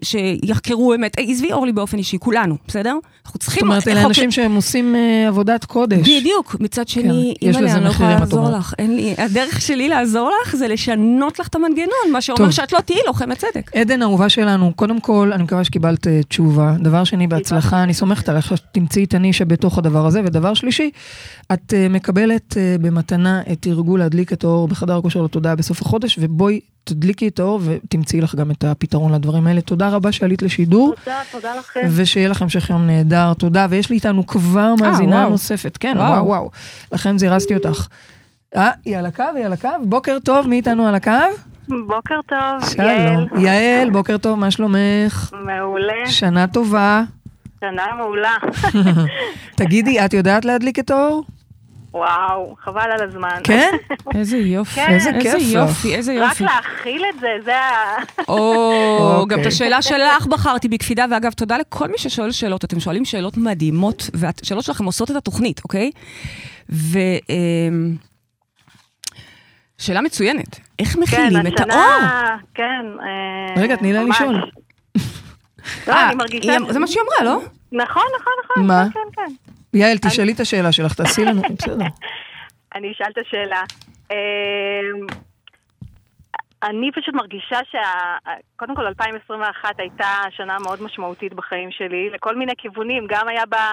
[0.03, 1.13] שיחקרו אמת.
[1.17, 2.97] עזבי אורלי באופן אישי, כולנו, בסדר?
[3.25, 3.59] אנחנו צריכים...
[3.59, 5.99] זאת אומרת, אלה אנשים שהם עושים אה, עבודת קודש.
[5.99, 6.55] בדיוק.
[6.59, 8.49] מצד שני, כן, יש אימא'לה, אני לא יכולה לעזור.
[8.49, 8.73] לך.
[8.79, 9.15] אין לי...
[9.17, 12.51] הדרך שלי לעזור לך זה לשנות לך את המנגנון, מה שאומר.
[12.51, 13.71] שאת לא תהיי לוחמת צדק.
[13.75, 16.75] עדן, אהובה שלנו, קודם כל, אני מקווה שקיבלת אה, תשובה.
[16.79, 20.21] דבר שני, בהצלחה, אני סומכת עליך שתמצאי את הנישה בתוך הדבר הזה.
[20.25, 20.89] ודבר שלישי,
[21.53, 26.17] את אה, מקבלת אה, במתנה את תרגול להדליק את האור בחדר הכושר לתודעה בסוף החודש,
[26.21, 29.61] ובואי תדליקי את האור ותמצאי לך גם את הפתרון לדברים האלה.
[29.61, 31.87] תודה רבה שעלית לשידור, תודה, תודה לכם.
[31.91, 33.33] ושיהיה לך המשך יום נהדר.
[33.33, 35.29] תודה, ויש לי איתנו כבר מאזינה וואו.
[35.29, 35.77] נוספת.
[35.77, 36.11] כן, וואו.
[36.11, 36.49] וואו, וואו.
[36.91, 37.87] לכן זירזתי אותך.
[38.55, 39.69] אה, היא על הקו, היא על הקו.
[39.83, 41.11] בוקר טוב, מי איתנו על הקו?
[41.67, 43.43] בוקר טוב, שלום.
[43.43, 45.31] יעל, בוקר טוב, מה שלומך?
[45.45, 47.03] מעולה, שנה טובה.
[47.59, 48.35] שנה מעולה.
[49.55, 51.23] תגידי, את יודעת להדליק את האור?
[51.93, 53.39] וואו, חבל על הזמן.
[53.43, 53.71] כן?
[54.17, 54.75] איזה יופי.
[54.75, 54.87] כן.
[54.89, 55.69] איזה כיף איזה לך.
[55.69, 56.43] יופי, איזה רק יופי.
[56.43, 57.95] להכיל את זה, זה ה...
[58.31, 59.37] או, אוקיי.
[59.37, 62.65] גם את השאלה שלך בחרתי בקפידה, ואגב, תודה לכל מי ששואל שאלות.
[62.65, 65.91] אתם שואלים שאלות מדהימות, והשאלות שלכם עושות את התוכנית, אוקיי?
[66.69, 66.99] ו...
[67.29, 67.95] אמ,
[69.77, 72.37] שאלה מצוינת, איך מכילים את השנה- האור?
[72.53, 72.63] כן.
[73.01, 74.03] אה, רגע, תני לה.
[74.03, 74.51] לשאול.
[75.87, 76.51] לא, אה, אני מרגישה...
[76.51, 77.41] היא- זה מה שהיא אמרה, לא?
[77.71, 78.67] נכון, נכון, נכון.
[78.67, 78.85] מה?
[78.93, 79.52] כן, כן, כן.
[79.73, 81.85] יעל, תשאלי את השאלה שלך, תעשי לנו, בסדר.
[82.75, 83.63] אני אשאל את השאלה.
[84.11, 85.15] אה,
[86.63, 87.81] אני פשוט מרגישה שה...
[88.55, 93.05] קודם כל, 2021 הייתה שנה מאוד משמעותית בחיים שלי, לכל מיני כיוונים.
[93.09, 93.71] גם היה בה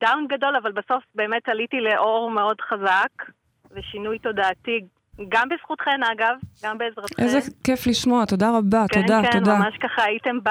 [0.00, 3.32] דאון גדול, אבל בסוף באמת עליתי לאור מאוד חזק,
[3.70, 4.80] ושינוי תודעתי,
[5.28, 7.22] גם בזכותכן אגב, גם בעזרתכן.
[7.22, 9.58] איזה כיף לשמוע, תודה רבה, כן, תודה, כן, תודה.
[9.58, 10.48] ממש ככה הייתם ב...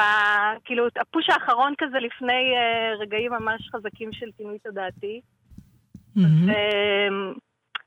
[0.66, 5.22] כאילו, הפוש האחרון כזה לפני uh, רגעים ממש חזקים של שינוי תודעתי.
[6.16, 6.50] מהמם.
[6.50, 7.34] אמ,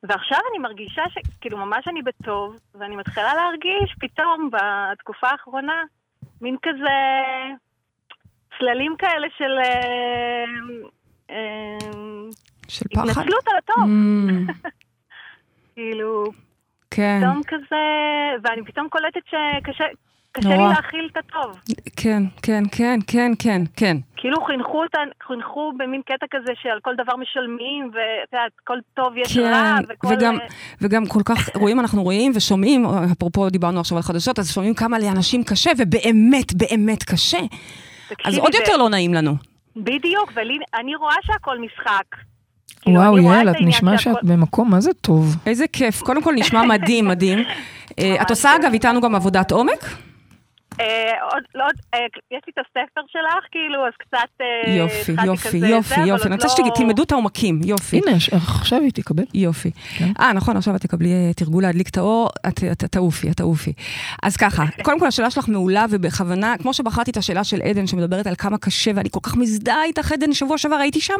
[0.02, 5.82] ועכשיו אני מרגישה שכאילו ממש אני בטוב, ואני מתחילה להרגיש פתאום בתקופה האחרונה
[6.40, 6.98] מין כזה
[8.58, 10.80] צללים כאלה של אמ,
[11.30, 12.30] אמ,
[12.68, 13.08] של פחד?
[13.08, 13.84] התנצלות על הטוב.
[13.84, 14.46] אמ,
[15.74, 16.24] כאילו,
[16.90, 17.84] כן, פתאום כזה,
[18.42, 19.84] ואני פתאום קולטת שקשה
[20.32, 20.68] קשה נורא.
[20.68, 21.58] לי להכיל את הטוב.
[21.96, 23.96] כן, כן, כן, כן, כן, כן.
[24.16, 29.16] כאילו חינכו אותן, חינכו במין קטע כזה שעל כל דבר משלמים, ואת יודעת, כל טוב
[29.16, 30.08] יש כן, רע, וכל...
[30.08, 30.46] וגם, אה,
[30.80, 34.98] וגם כל כך רואים, אנחנו רואים ושומעים, אפרופו דיברנו עכשיו על חדשות, אז שומעים כמה
[34.98, 37.38] לאנשים קשה, ובאמת, באמת קשה.
[38.24, 39.32] אז עוד ו- יותר לא נעים לנו.
[39.76, 42.16] בדיוק, ואני רואה שהכל משחק.
[42.80, 45.36] כאילו, וואו, יעל, את נשמע שאת במקום, מה זה טוב.
[45.46, 46.02] איזה כיף.
[46.02, 47.38] קודם כל נשמע מדהים, מדהים.
[47.98, 49.84] אה, את עושה אגב איתנו גם עבודת עומק?
[50.80, 50.84] אה,
[51.32, 51.98] עוד, לא, עוד, אה,
[52.30, 54.28] יש לי את הספר שלך, כאילו, אז קצת...
[54.40, 56.26] אה, יופי, יופי, כזה יופי, יופי.
[56.26, 58.00] אני רוצה לא- שתלמדו את העומקים, יופי.
[58.06, 59.22] הנה, ש- עכשיו היא תקבל.
[59.34, 59.70] יופי.
[59.98, 60.08] כן.
[60.20, 63.72] אה, נכון, עכשיו את תקבלי תרגול להדליק את האור, את את- את תעופי, את תעופי.
[64.22, 68.26] אז ככה, קודם כל השאלה שלך מעולה, ובכוונה, כמו שבחרתי את השאלה של עדן, שמדברת
[68.26, 71.14] על כמה קשה, ואני כל כך מזדהה איתך, עדן, שבוע שעבר הייתי שם,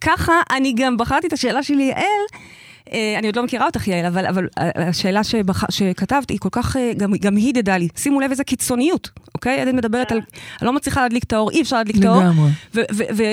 [0.00, 2.04] ככה אני גם בחרתי את השאלה של יעל.
[2.92, 5.70] אה, אני עוד לא מכירה אותך, יעל, אבל, אבל אה, השאלה שבח...
[5.70, 7.88] שכתבת היא כל כך, אה, גם, גם היא הדהדה לי.
[7.96, 9.60] שימו לב איזה קיצוניות, אוקיי?
[9.60, 10.18] עדן מדברת על,
[10.60, 12.22] אני לא מצליחה להדליק את האור, אי אפשר להדליק את האור.
[12.22, 12.50] לגמרי.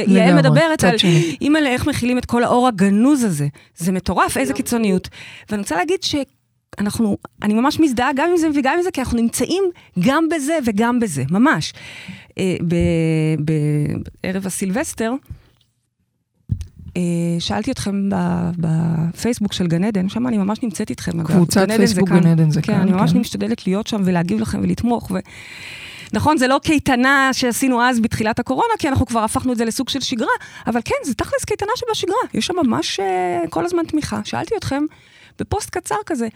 [0.08, 0.96] ויעל מדברת על.
[1.42, 3.48] אימא'לה, איך מכילים את כל האור הגנוז הזה.
[3.76, 5.10] זה מטורף, איזה קיצוניות.
[5.50, 9.18] ואני רוצה להגיד שאנחנו, אני ממש מזדהה גם עם זה וגם עם זה, כי אנחנו
[9.18, 9.64] נמצאים
[10.00, 11.74] גם בזה וגם בזה, ממש.
[14.24, 15.14] בערב הסילבסטר,
[17.40, 18.10] שאלתי אתכם
[18.58, 21.20] בפייסבוק של גן עדן, שם אני ממש נמצאת איתכם.
[21.20, 21.28] אגב.
[21.28, 22.10] קבוצת גן פייסבוק.
[22.10, 23.18] גן עדן זה כן, כאן, אני ממש כן.
[23.18, 25.12] משתדלת להיות שם ולהגיב לכם ולתמוך.
[25.12, 25.20] ו...
[26.14, 29.90] נכון, זה לא קייטנה שעשינו אז בתחילת הקורונה, כי אנחנו כבר הפכנו את זה לסוג
[29.90, 30.28] של שגרה,
[30.68, 32.16] אבל כן, זה תכלס קייטנה שבשגרה.
[32.34, 34.20] יש שם ממש uh, כל הזמן תמיכה.
[34.24, 34.84] שאלתי אתכם
[35.40, 36.28] בפוסט קצר כזה,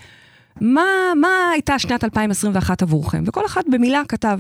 [0.61, 0.85] מה,
[1.21, 3.23] מה הייתה שנת 2021 עבורכם?
[3.27, 4.39] וכל אחד במילה כתב.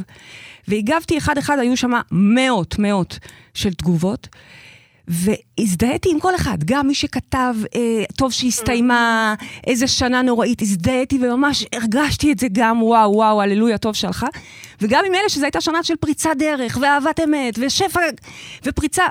[0.67, 3.19] והגבתי אחד-אחד, היו שם מאות, מאות
[3.53, 4.27] של תגובות.
[5.07, 9.35] והזדהיתי עם כל אחד, גם מי שכתב, אה, טוב שהסתיימה,
[9.67, 14.27] איזה שנה נוראית, הזדהיתי וממש הרגשתי את זה גם, וואו, וואו, הללויה, טוב שהלכה.
[14.81, 17.99] וגם עם אלה שזו הייתה שנה של פריצת דרך, ואהבת אמת, ושפע,
[18.65, 19.03] ופריצה.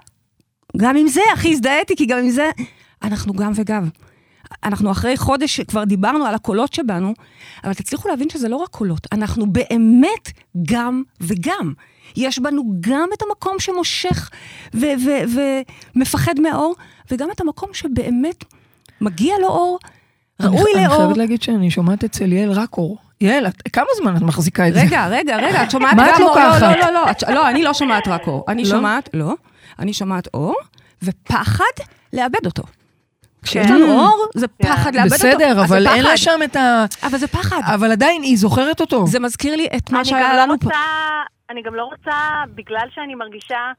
[0.76, 2.50] גם עם זה, אחי, הזדהיתי, כי גם עם זה,
[3.02, 3.88] אנחנו גם וגם.
[4.64, 7.14] אנחנו אחרי חודש שכבר דיברנו על הקולות שבנו,
[7.64, 10.30] אבל תצליחו להבין שזה לא רק קולות, אנחנו באמת
[10.62, 11.72] גם וגם.
[12.16, 14.30] יש בנו גם את המקום שמושך
[14.74, 15.40] ו- ו-
[15.96, 16.74] ומפחד מאור,
[17.10, 18.44] וגם את המקום שבאמת
[19.00, 19.78] מגיע לו אור,
[20.42, 20.96] ראוי אני, אני לאור.
[20.96, 22.98] חייבת להגיד שאני שומעת אצל יעל רק אור.
[23.20, 24.80] יעל, את, כמה זמן את מחזיקה את זה?
[24.80, 26.28] רגע, רגע, רגע, את שומעת מה גם את אור?
[26.28, 26.60] לוקחת?
[26.62, 28.44] לא, לא, לא, לא, את לא, אני לא שומעת רק אור.
[28.48, 28.68] אני לא?
[28.70, 29.34] שומעת, לא,
[29.78, 30.54] אני שומעת אור,
[31.02, 31.64] ופחד
[32.12, 32.62] לאבד אותו.
[33.42, 33.74] כשיש כן.
[33.74, 34.68] לנו אור, זה כן.
[34.68, 35.14] פחד לאבד אותו.
[35.14, 36.02] בסדר, אבל אין.
[36.04, 36.84] לה שם את ה...
[37.02, 37.60] אבל זה פחד.
[37.64, 39.06] אבל עדיין היא זוכרת אותו.
[39.06, 40.66] זה מזכיר לי את מה אני שהיה גם לא לנו פה.
[40.66, 40.78] רוצה,
[41.50, 42.18] אני גם לא רוצה,
[42.54, 43.72] בגלל שאני מרגישה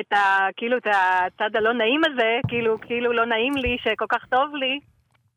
[0.00, 0.18] את ה...
[0.56, 4.80] כאילו, את הצד הלא נעים הזה, כאילו, כאילו לא נעים לי, שכל כך טוב לי,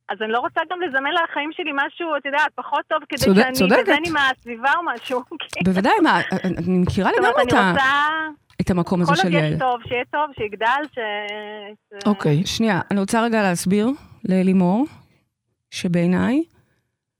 [0.09, 3.41] אז אני לא רוצה גם לזמן לחיים שלי משהו, את יודעת, פחות טוב, כדי צודק-
[3.41, 3.79] שאני צודקת.
[3.79, 5.21] אתאזן עם הסביבה או משהו.
[5.39, 5.63] כאילו.
[5.65, 7.85] בוודאי, מה, אני מכירה זאת אומרת, לגמרי את אני ה- רוצה,
[8.61, 9.59] את המקום הזה כל עוד של יש.
[9.59, 10.97] טוב, שיהיה טוב, שיגדל, ש...
[12.03, 12.45] ש- אוקיי.
[12.45, 13.87] שנייה, אני רוצה רגע להסביר
[14.29, 14.85] ללימור,
[15.71, 16.41] שבעיניי,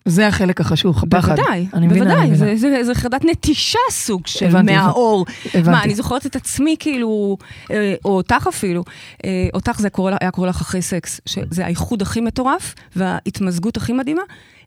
[0.08, 1.36] זה החלק החשוב, הפחד.
[1.36, 2.36] בוודאי, אני מבינה, אני בוודאי, מבינה.
[2.36, 5.26] זה- זה זה חרדת נתישה סוג של הבנתי, מהאור.
[5.53, 5.70] הבנתי.
[5.70, 7.38] מה, אני זוכרת את עצמי כאילו,
[7.72, 8.84] אה, או אותך אפילו,
[9.26, 13.93] אה, אותך זה קורא, היה קורא לך אחרי סקס, שזה האיחוד הכי מטורף, וההתמזגות הכי
[13.93, 14.22] מדהימה,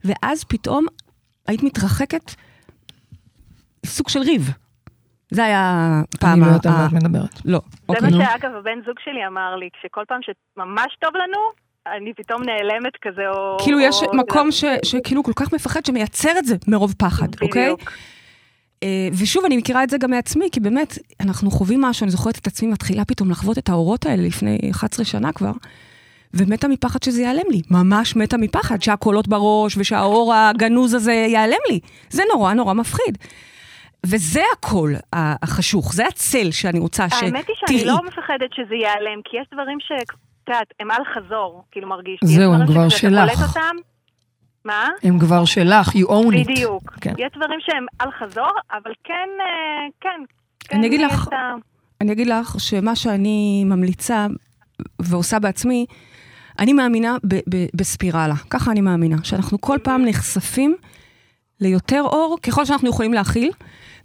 [0.05, 0.87] ואז פתאום
[1.47, 2.35] היית מתרחקת,
[3.87, 4.51] סוג של ריב.
[5.31, 5.63] זה היה
[6.21, 6.33] פעם...
[6.33, 7.41] אני לא יודעת על מה את מדברת.
[7.45, 8.11] לא, זה אוקיי.
[8.11, 8.25] מה נו.
[8.25, 13.29] שאגב הבן זוג שלי אמר לי, כשכל פעם שממש טוב לנו, אני פתאום נעלמת כזה,
[13.29, 13.57] או...
[13.65, 17.65] כאילו יש או- מקום ש- שכאילו כל כך מפחד שמייצר את זה מרוב פחד, אוקיי?
[17.65, 17.93] בדיוק.
[18.83, 22.39] אה, ושוב, אני מכירה את זה גם מעצמי, כי באמת, אנחנו חווים משהו, אני זוכרת
[22.39, 25.53] את עצמי מתחילה פתאום לחוות את האורות האלה לפני 11 שנה כבר,
[26.35, 27.63] ומתה מפחד שזה ייעלם לי.
[27.71, 31.81] ממש מתה מפחד שהקולות בראש ושהאור הגנוז הזה ייעלם לי.
[32.11, 33.19] זה נורא נורא מפחיד.
[34.07, 37.25] וזה הקול החשוך, זה הצל שאני רוצה שתראי.
[37.25, 39.93] האמת היא שאני לא מפחדת שזה ייעלם, כי יש דברים ש...
[40.49, 42.21] את יודעת, הם על חזור, כאילו מרגיש.
[42.25, 43.43] זהו, הם כבר שלך.
[43.49, 43.77] אותם,
[44.65, 44.89] מה?
[45.03, 46.49] הם כבר שלך, you own it.
[46.51, 46.83] בדיוק.
[47.01, 47.13] כן.
[47.19, 49.47] יש דברים שהם על חזור, אבל כן, אה,
[50.01, 50.23] כן.
[50.61, 51.55] כן, אני אגיד לך- ה-
[52.01, 54.27] אני אגיד לך שמה שאני ממליצה
[55.03, 55.87] ועושה בעצמי,
[56.59, 58.35] אני מאמינה ב- ב- בספירלה.
[58.51, 59.17] ככה אני מאמינה.
[59.23, 60.77] שאנחנו כל פעם נחשפים
[61.61, 63.51] ליותר אור ככל שאנחנו יכולים להכיל,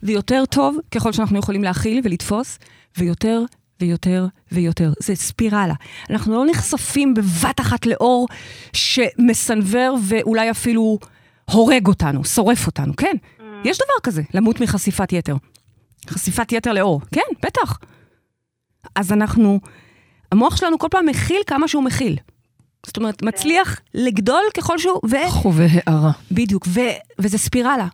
[0.04, 2.60] ויותר טוב ככל שאנחנו יכולים להכיל ולתפוס,
[2.98, 3.42] ויותר
[3.84, 4.94] ויותר ויותר.
[5.00, 5.74] זה ספירלה.
[6.10, 8.28] אנחנו לא נחשפים בבת אחת לאור
[8.74, 11.00] שמסנוור ואולי אפילו
[11.52, 13.16] הורג אותנו, שורף אותנו, כן.
[13.66, 15.36] יש דבר כזה, למות מחשיפת יתר.
[16.10, 17.80] חשיפת יתר לאור, כן, בטח.
[18.96, 19.60] אז אנחנו,
[20.32, 22.18] המוח שלנו כל פעם מכיל כמה שהוא מכיל.
[22.86, 25.16] זאת אומרת, מצליח לגדול ככל שהוא, ו...
[25.30, 26.12] חווה הערה.
[26.32, 26.80] בדיוק, ו...
[27.20, 27.88] וזה ספירלה.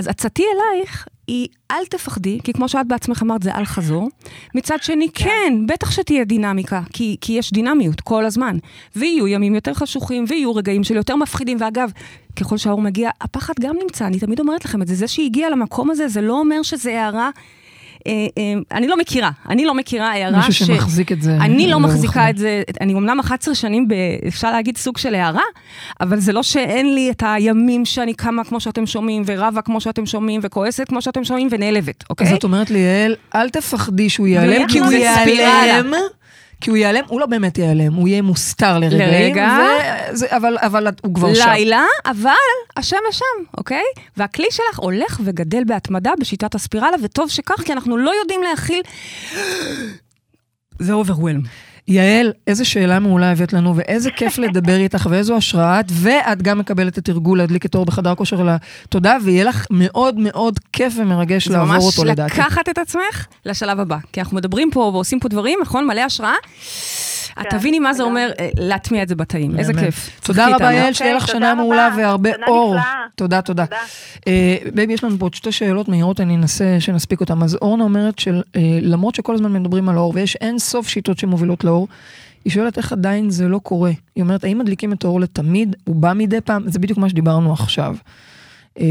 [0.00, 4.08] אז עצתי אלייך היא, אל תפחדי, כי כמו שאת בעצמך אמרת, זה אל חזור.
[4.54, 8.56] מצד שני, כן, בטח שתהיה דינמיקה, כי, כי יש דינמיות כל הזמן.
[8.96, 11.92] ויהיו ימים יותר חשוכים, ויהיו רגעים של יותר מפחידים, ואגב,
[12.36, 14.94] ככל שהאור מגיע, הפחד גם נמצא, אני תמיד אומרת לכם את זה.
[14.94, 17.30] זה שהגיע למקום הזה, זה לא אומר שזה הערה...
[18.06, 21.36] אה, אה, אני לא מכירה, אני לא מכירה הערה מישהו שמחזיק את זה.
[21.36, 22.30] אני לא לאורך מחזיקה.
[22.30, 23.94] את זה, אני אמנם 11 שנים, ב,
[24.28, 25.42] אפשר להגיד סוג של הערה,
[26.00, 30.06] אבל זה לא שאין לי את הימים שאני קמה כמו שאתם שומעים, ורבה כמו שאתם
[30.06, 32.26] שומעים, וכועסת כמו שאתם שומעים, ונעלבת, אוקיי?
[32.26, 34.92] אז את אומרת לי, יעל, אל תפחדי שהוא ייעלם, כי הוא.
[34.92, 35.92] ייעלם.
[36.60, 39.58] כי הוא ייעלם, הוא לא באמת ייעלם, הוא יהיה מוסתר לרגעים, לרגע.
[40.12, 41.48] וזה, אבל, אבל הוא כבר שם.
[41.48, 42.30] לילה, אבל
[42.76, 43.82] השמש שם, אוקיי?
[44.16, 48.82] והכלי שלך הולך וגדל בהתמדה בשיטת הספירלה, וטוב שכך, כי אנחנו לא יודעים להכיל...
[50.78, 51.40] זה אוברוולם.
[51.88, 56.58] יעל, איזה שאלה מעולה הבאת לנו, ואיזה כיף לדבר איתך, ואיזו השראה את, ואת גם
[56.58, 61.48] מקבלת את תרגול להדליק את אור בחדר כושר לתודה, ויהיה לך מאוד מאוד כיף ומרגש
[61.48, 62.40] זה לעבור ממש אותו לדעתי.
[62.40, 63.96] לקחת את עצמך לשלב הבא.
[64.12, 65.86] כי אנחנו מדברים פה ועושים פה דברים, נכון?
[65.86, 66.34] מלא השראה.
[67.40, 68.02] את כן, תביני מה זה.
[68.02, 69.58] אומר אה, להטמיע את זה בתאים.
[69.58, 69.74] איזה.
[69.74, 70.20] כיף.
[70.22, 70.72] תודה רבה.
[70.72, 71.96] יעל, שתהיה לך אוקיי, שנה מעולה רבה.
[71.96, 72.76] והרבה אור.
[73.14, 73.64] תודה, תודה.
[74.28, 77.42] אה, baby, יש לנו פה עוד שתי שאלות מהירות, אני אנסה שנספיק אותן.
[77.42, 81.88] אז אורנה אומרת שלמרות שכל הזמן מדברים על אור, ויש אין סוף שיטות שמובילות לאור,
[82.44, 83.92] היא שואלת איך עדיין זה לא קורה.
[84.16, 85.76] היא אומרת, האם מדליקים את האור לתמיד?
[85.84, 86.62] הוא בא מדי פעם?
[86.66, 87.96] זה בדיוק מה שדיברנו עכשיו.
[88.80, 88.84] אה,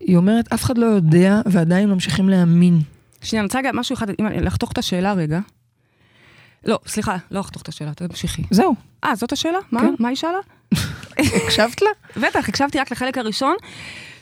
[0.00, 2.80] היא אומרת, אף אחד לא יודע, ועדיין ממשיכים להאמין.
[3.22, 5.40] שנייה, אני רוצה רגע משהו אחד, לחתוך את השאלה רגע.
[6.66, 8.42] לא, סליחה, לא לחתוך את השאלה, תמשיכי.
[8.50, 9.58] זהו, אה, זאת השאלה?
[9.72, 9.80] מה?
[9.80, 9.94] כן.
[9.98, 10.38] מה היא שאלה?
[11.46, 11.90] הקשבת לה?
[12.28, 13.56] בטח, הקשבתי רק לחלק הראשון,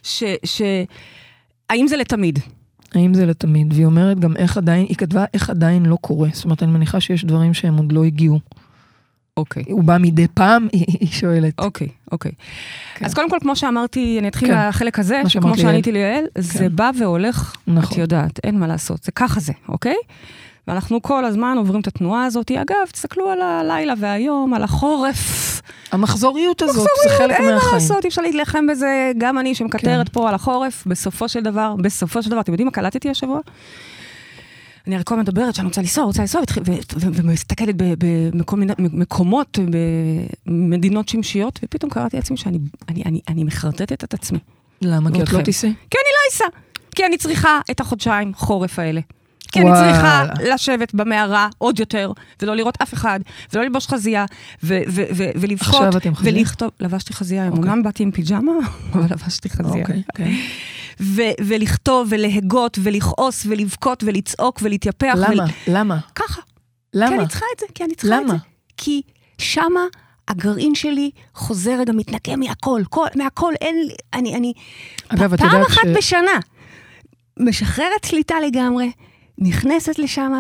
[0.03, 0.25] ש...
[0.45, 0.63] ש...
[1.71, 2.39] האם זה לתמיד?
[2.95, 3.73] האם זה לתמיד?
[3.73, 6.29] והיא אומרת גם איך עדיין, היא כתבה איך עדיין לא קורה.
[6.33, 8.41] זאת אומרת, אני מניחה שיש דברים שהם עוד לא הגיעו.
[9.37, 9.65] אוקיי.
[9.69, 11.59] הוא בא מדי פעם, היא, היא שואלת.
[11.59, 12.33] אוקיי, אוקיי.
[12.95, 13.05] כן.
[13.05, 14.55] אז קודם כל, כמו שאמרתי, אני אתחיל כן.
[14.55, 15.57] מהחלק הזה, ליעל.
[15.57, 17.93] שעניתי ליעל, זה בא והולך, נכון.
[17.93, 19.97] את יודעת, אין מה לעשות, זה ככה זה, אוקיי?
[20.69, 22.51] ואנחנו כל הזמן עוברים את התנועה הזאת.
[22.51, 25.53] אגב, תסתכלו על הלילה והיום, על החורף.
[25.93, 27.75] המחזוריות הזאת, זה חלק אין מה מהחיים.
[27.75, 30.13] לעשות, אי אפשר להתלחם בזה, גם אני שמקטרת כן.
[30.13, 33.41] פה על החורף, בסופו של דבר, בסופו של דבר, אתם יודעים מה קלטתי השבוע?
[34.87, 36.43] אני הרי כל הזמן מדברת שאני רוצה לנסוע, רוצה לנסוע,
[36.97, 37.75] ומסתכלת
[38.37, 39.59] בכל מיני מקומות,
[40.47, 42.59] במדינות שמשיות, ופתאום קראתי לעצמי שאני
[42.89, 44.39] אני, אני, אני מחרטטת את עצמי.
[44.83, 45.11] למה?
[45.11, 45.43] כי את לא אתכם.
[45.43, 45.73] תיסעי?
[45.91, 46.45] כי אני לא אסע,
[46.95, 49.01] כי אני צריכה את החודשיים חורף האלה.
[49.53, 49.93] כי אני וואלה.
[49.93, 50.25] צריכה
[50.55, 53.21] לשבת במערה עוד יותר, ולא לראות אף אחד,
[53.53, 54.25] ולא ללבוש חזייה,
[54.63, 56.37] ו- ו- ו- ולבכות, עכשיו את עם חזייה?
[56.37, 57.71] ולכתוב, לבשתי חזייה היום, אוקיי.
[57.73, 58.53] אמנם באתי עם פיג'מה,
[58.95, 59.83] אבל לבשתי חזייה.
[59.85, 60.41] אוקיי, אוקיי.
[61.01, 65.15] ו- ולכתוב, ולהגות, ולכעוס, ולבכות, ולצעוק, ולהתייפח.
[65.17, 65.43] למה?
[65.45, 65.99] ול- למה?
[66.15, 66.41] ככה.
[66.93, 67.17] כי למה?
[67.17, 68.33] אני צריכה את זה, כי אני צריכה את למה?
[68.33, 68.39] זה.
[68.77, 69.03] כי
[69.39, 69.81] שמה
[70.29, 74.53] הגרעין שלי חוזר רגע, מתנקה מהכל, כל, מהכל, אין לי, אני, אני...
[75.09, 76.39] אגב, את פעם אחת ש- בשנה,
[77.39, 78.91] משחררת שליטה לגמרי,
[79.39, 80.33] נכנסת לשם,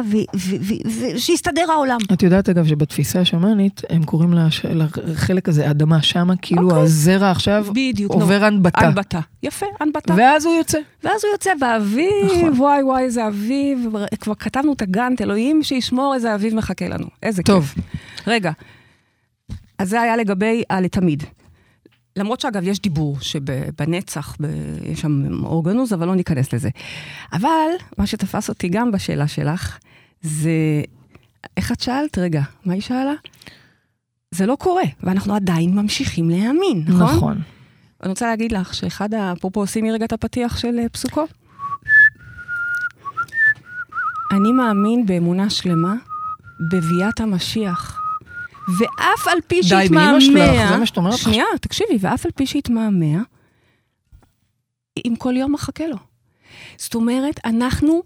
[1.14, 1.98] ושיסתדר העולם.
[2.12, 4.64] את יודעת, אגב, שבתפיסה השמאנית, הם קוראים לש-
[5.04, 6.82] לחלק הזה אדמה שמה, כאילו אוקיי.
[6.82, 8.20] הזרע עכשיו בדיוק, נו.
[8.20, 8.80] עובר הנבטה.
[8.86, 9.20] הנבטה.
[9.42, 10.14] יפה, הנבטה.
[10.16, 10.78] ואז הוא יוצא.
[11.04, 12.52] ואז הוא יוצא באביב, נכון.
[12.60, 13.88] וואי וואי, איזה אביב,
[14.20, 17.06] כבר כתבנו את הגאנט, אלוהים שישמור איזה אביב מחכה לנו.
[17.22, 17.72] איזה טוב.
[17.74, 17.84] כיף.
[18.26, 18.50] רגע,
[19.78, 21.22] אז זה היה לגבי הלתמיד.
[22.16, 24.36] למרות שאגב, יש דיבור שבנצח.
[24.84, 26.68] יש שם אורגנוס, אבל לא ניכנס לזה.
[27.32, 29.78] אבל מה שתפס אותי גם בשאלה שלך,
[30.22, 30.50] זה...
[31.56, 32.18] איך את שאלת?
[32.18, 33.14] רגע, מה היא שאלה?
[34.30, 37.16] זה לא קורה, ואנחנו עדיין ממשיכים להאמין, נכון?
[37.16, 37.42] נכון.
[38.02, 41.24] אני רוצה להגיד לך שאחד, אפרופו שימי רגע את הפתיח של אה, פסוקו.
[44.32, 45.94] אני מאמין באמונה שלמה
[46.72, 47.91] בביאת המשיח.
[48.78, 50.06] ואף על פי די, שהתמהמה...
[50.06, 51.18] באמא שלך, זה מה שאת אומרת?
[51.18, 53.22] שנייה, תקשיבי, ואף על פי שהתמהמה,
[55.06, 55.96] אם כל יום מחכה לו.
[56.76, 58.02] זאת אומרת, אנחנו,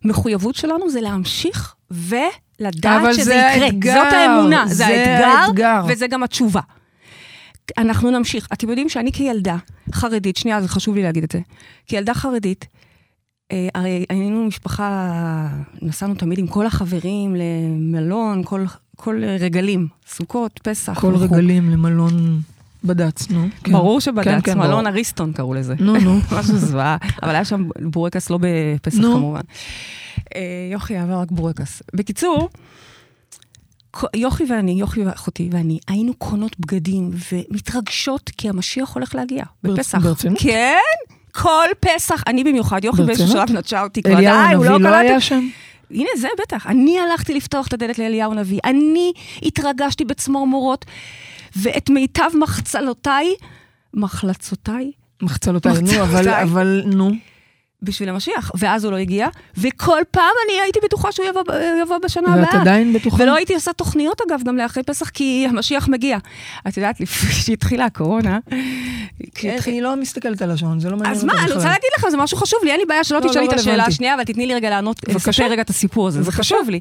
[0.00, 3.66] המחויבות שלנו זה להמשיך ולדעת שזה זה יקרה.
[3.66, 5.84] האתגר, זאת האמונה, זה, זה האתגר, האתגר.
[5.88, 6.60] וזה גם התשובה.
[7.78, 8.48] אנחנו נמשיך.
[8.52, 9.56] אתם יודעים שאני כילדה
[9.92, 11.40] חרדית, שנייה, זה חשוב לי להגיד את זה.
[11.86, 12.66] כילדה חרדית,
[13.52, 15.48] אה, הרי היינו משפחה,
[15.82, 18.64] נסענו תמיד עם כל החברים למלון, כל,
[18.96, 21.00] כל רגלים, סוכות, פסח.
[21.00, 21.24] כל וכו'.
[21.24, 22.40] רגלים למלון
[22.84, 23.46] בד"ץ, נו.
[23.64, 23.72] כן.
[23.72, 24.88] ברור כן, שבד"ץ, כן, מלון ברור.
[24.88, 25.74] אריסטון קראו לזה.
[25.78, 26.18] נו, נו.
[26.38, 29.12] משהו זוועה, אבל היה שם בורקס לא בפסח נו.
[29.14, 29.40] כמובן.
[30.34, 30.40] אה,
[30.72, 31.82] יוכי אהבה רק בורקס.
[31.94, 32.48] בקיצור,
[34.16, 39.98] יוכי ואני, יוכי ואחותי ואני, היינו קונות בגדים ומתרגשות כי המשיח הולך להגיע בפסח.
[39.98, 40.38] ברצינות?
[40.40, 40.76] כן,
[41.32, 43.28] כל פסח, אני במיוחד, יוכי באיזשהו?
[43.28, 45.48] שלב נטשה אותי כבר, אליהו די, הוא הנביא לא לא קלט היה את שם?
[45.90, 46.66] הנה, זה בטח.
[46.66, 48.60] אני הלכתי לפתוח את הדלת לאליהו הנביא.
[48.64, 49.12] אני
[49.42, 50.84] התרגשתי בצמרמורות,
[51.56, 53.34] ואת מיטב מחצלותיי,
[53.94, 54.90] מחלצותיי,
[55.22, 56.28] מחצלותיי, נו, אבל.
[56.28, 57.10] אבל, נו.
[57.82, 58.50] בשביל המשיח.
[58.54, 61.42] ואז הוא לא הגיע, וכל פעם אני הייתי בטוחה שהוא יבוא,
[61.82, 62.60] יבוא בשנה ואת הבאה.
[62.60, 63.22] עדיין בטוחה?
[63.22, 66.18] ולא הייתי עושה תוכניות, אגב, גם לאחרי פסח, כי המשיח מגיע.
[66.68, 68.38] את יודעת, לפני שהתחילה הקורונה...
[69.34, 71.56] כי אני לא מסתכלת על השעון, זה לא מעניין אז אותי מה, אני בכלל.
[71.56, 73.58] רוצה להגיד לכם, זה משהו חשוב לי, אין לי בעיה שלא לא, תשאלי לא את
[73.58, 73.84] השאלה.
[73.84, 75.08] השנייה, אבל תתני לי רגע לענות.
[75.08, 76.32] לספר רגע את הסיפור הזה, זה.
[76.32, 76.80] חשוב לי.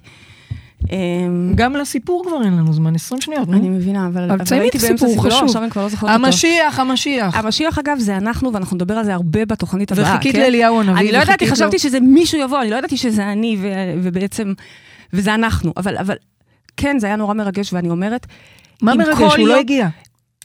[0.91, 3.57] אמ, גם לסיפור כבר אין לנו זמן, 20 שניות, נו.
[3.57, 5.43] אני מבינה, אבל אבל תסיימי את הסיפור, סיפור, חשוב.
[5.43, 6.25] עכשיו אני כבר לא זוכרת אותו.
[6.25, 7.35] המשיח, המשיח.
[7.35, 10.41] המשיח, אגב, זה אנחנו, ואנחנו נדבר על זה הרבה בתוכנית הבאה, וחיכית כן?
[10.41, 13.57] לאליהו הנביא, אני לא ידעתי, וחיכית חשבתי שזה מישהו יבוא, אני לא ידעתי שזה אני,
[14.03, 14.53] ובעצם,
[15.13, 15.73] וזה אנחנו.
[15.77, 16.15] אבל,
[16.77, 18.27] כן, זה היה נורא מרגש, ואני אומרת,
[18.81, 19.35] מה מרגש?
[19.37, 19.87] הוא לא הגיע.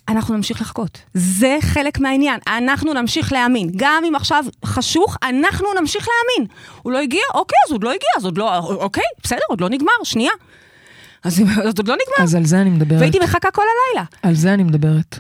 [0.09, 1.01] אנחנו נמשיך לחכות.
[1.15, 2.41] זה חלק מהעניין.
[2.47, 3.71] אנחנו נמשיך להאמין.
[3.77, 6.51] גם אם עכשיו חשוך, אנחנו נמשיך להאמין.
[6.83, 7.23] הוא לא הגיע?
[7.35, 8.59] אוקיי, אז עוד לא הגיע, אז עוד לא...
[8.59, 10.33] אוקיי, בסדר, עוד לא נגמר, שנייה.
[11.25, 12.25] אז עוד לא נגמר.
[12.25, 13.01] אז על זה אני מדברת.
[13.01, 14.07] והייתי מחכה כל הלילה.
[14.23, 15.19] על זה אני מדברת.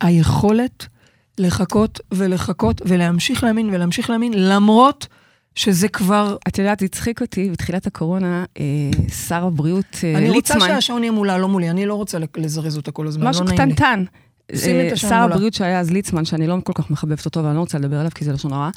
[0.00, 0.86] היכולת
[1.38, 5.06] לחכות ולחכות ולהמשיך להאמין ולהמשיך להאמין, למרות
[5.54, 6.36] שזה כבר...
[6.48, 8.64] את יודעת, הצחיק אותי, בתחילת הקורונה, אה,
[9.28, 12.76] שר הבריאות אה, אני רוצה ליצמן, שהשעון יהיה מולה, לא מולי, אני לא רוצה לזרז
[12.76, 13.74] אותה כל הזמן, משהו לא נעים לי.
[13.74, 14.04] קטנטן.
[14.54, 15.16] שימי את אה, השעון שר.
[15.16, 18.10] הבריאות שהיה אז ליצמן, שאני לא כל כך מחבבת אותו ואני לא רוצה לדבר עליו
[18.14, 18.70] כי זה לשון הרע,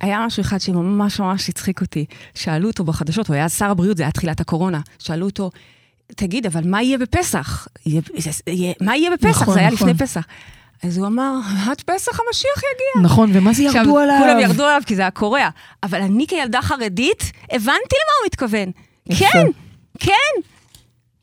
[0.00, 2.04] היה משהו אחד שממש ממש הצחיק אותי.
[2.34, 5.50] שאלו אותו בחדשות, הוא היה שר הבריאות, זה היה תחילת הקורונה, שאלו אותו,
[6.06, 7.68] תגיד, אבל מה יהיה בפסח?
[7.86, 8.00] יהיה,
[8.46, 9.42] יהיה, מה יהיה בפסח?
[9.42, 9.88] נכון, זה היה נכון.
[9.88, 10.26] לפני פסח.
[10.82, 11.32] אז הוא אמר,
[11.66, 13.02] עד פסח המשיח יגיע.
[13.02, 14.16] נכון, ומה זה ירדו עכשיו, עליו?
[14.20, 15.48] כולם ירדו עליו כי זה היה קורע.
[15.82, 18.70] אבל אני כילדה חרדית, הבנתי למה הוא מתכוון.
[19.18, 19.46] כן,
[19.98, 20.40] כן.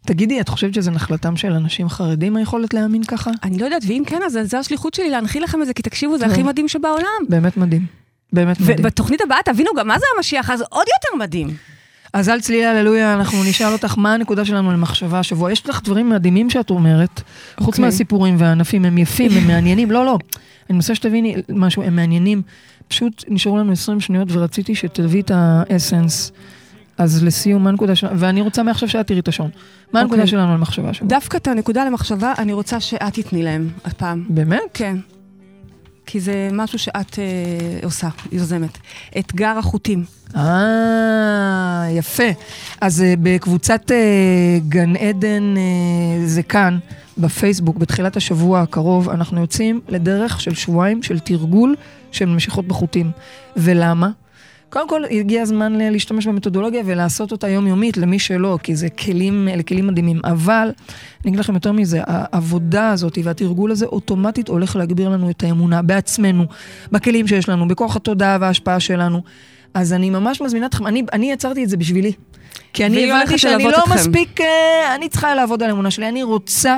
[0.06, 3.32] תגידי, את חושבת שזה נחלתם של אנשים חרדים, היכולת להאמין ככה?
[3.44, 6.18] אני לא יודעת, ואם כן, אז זו השליחות שלי להנחיל לכם את זה, כי תקשיבו,
[6.18, 6.26] זה.
[6.26, 7.08] הכי מדהים שבעולם.
[7.30, 7.86] באמת מדהים.
[8.34, 8.78] באמת מדהים.
[8.80, 11.56] ובתוכנית הבאה תבינו גם מה זה המשיח, אז עוד יותר מדהים.
[12.14, 15.52] אז על צלילי הללויה, אנחנו נשאל אותך מה הנקודה שלנו למחשבה השבוע.
[15.52, 17.22] יש לך דברים מדהימים שאת אומרת,
[17.60, 17.86] חוץ אוקיי.
[17.86, 19.92] מהסיפורים והענפים, הם יפים, הם מעניינים.
[19.92, 20.18] לא, לא,
[20.70, 22.42] אני מנסה שתביני משהו, הם מעניינים.
[22.88, 26.32] פשוט נשארו לנו 20 שניות ורציתי שתביאי את האסנס.
[26.98, 28.20] אז לסיום, מה הנקודה שלנו?
[28.20, 29.50] ואני רוצה מעכשיו שאת תראי את השעון.
[29.94, 30.32] מה הנקודה אוקיי.
[30.32, 31.10] שלנו למחשבה השבוע?
[31.10, 34.26] דווקא את הנקודה למחשבה, אני רוצה שאת תתני להם הפעם.
[34.30, 34.60] באמת?
[34.74, 34.98] כן.
[36.06, 38.78] כי זה משהו שאת אה, עושה, יוזמת.
[39.20, 40.04] אתגר החוטים.
[40.36, 42.30] אה, יפה.
[42.82, 46.78] אז אה, בקבוצת אה, גן עדן אה, זה כאן,
[47.18, 51.76] בפייסבוק, בתחילת השבוע הקרוב, אנחנו יוצאים לדרך של שבועיים של תרגול
[52.12, 53.12] של משיכות בחוטים.
[53.58, 54.10] ולמה?
[54.74, 59.64] קודם כל, הגיע הזמן להשתמש במתודולוגיה ולעשות אותה יומיומית למי שלא, כי זה כלים, אלה
[59.64, 60.20] כלים מדהימים.
[60.24, 60.72] אבל,
[61.24, 65.82] אני אגיד לכם יותר מזה, העבודה הזאת והתרגול הזה אוטומטית הולך להגביר לנו את האמונה
[65.82, 66.46] בעצמנו,
[66.92, 69.22] בכלים שיש לנו, בכוח התודעה וההשפעה שלנו.
[69.74, 72.12] אז אני ממש מזמינה אתכם, אני, אני יצרתי את זה בשבילי.
[72.74, 73.96] כי אני הבנתי שאני לא אתכם.
[73.96, 76.78] מספיק, אה, אני צריכה לעבוד על האמונה שלי, אני רוצה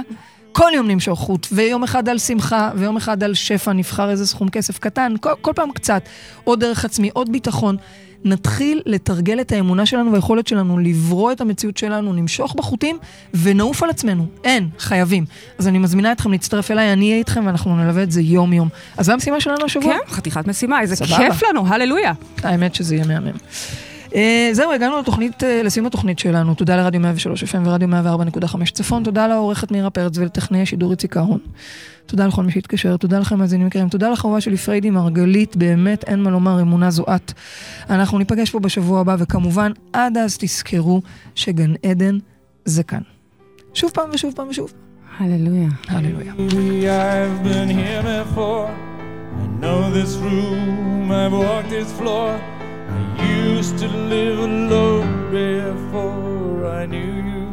[0.58, 4.50] כל יום למשוך חוט, ויום אחד על שמחה, ויום אחד על שפע, נבחר איזה סכום
[4.50, 6.02] כסף קטן, כל, כל פעם קצת,
[6.44, 7.78] עוד דרך עצמי, עוד ביטחון.
[8.26, 12.98] נתחיל לתרגל את האמונה שלנו והיכולת שלנו לברוא את המציאות שלנו, נמשוך בחוטים
[13.34, 14.26] ונעוף על עצמנו.
[14.44, 15.26] אין, חייבים.
[15.58, 18.70] אז אני מזמינה אתכם להצטרף אליי, אני אהיה איתכם ואנחנו נלווה את זה יום-יום.
[18.98, 19.94] אז זו המשימה שלנו השבוע?
[19.94, 21.18] כן, חתיכת משימה, איזה סבבה.
[21.18, 22.14] כיף לנו, הללויה.
[22.44, 23.38] האמת שזה יהיה מהמם.
[24.16, 26.56] אה, זהו, הגענו לתוכנית, אה, לסיום התוכנית שלנו.
[26.56, 29.04] תודה לרדיו 103 FM ורדיו 104.5 צפון.
[29.04, 31.40] תודה לעורכת מירה פרץ ולטכנאי השידור איציק אהרון.
[32.06, 36.24] תודה לכל מי שהתקשר, תודה לכם מאזינים יקרים, תודה לחבורה שלי פריידי מרגלית, באמת אין
[36.24, 37.34] מה לומר, אמונה זו את.
[37.90, 41.02] אנחנו ניפגש פה בשבוע הבא, וכמובן, עד אז תזכרו
[41.36, 42.18] שגן עדן
[42.66, 43.02] זה כאן.
[43.74, 44.74] שוב פעם ושוב פעם ושוב.
[45.18, 45.70] הללויה.
[45.88, 46.34] הללויה.
[49.62, 52.55] Know this room, I've walked this floor.
[52.96, 57.48] I used to live alone before I knew you.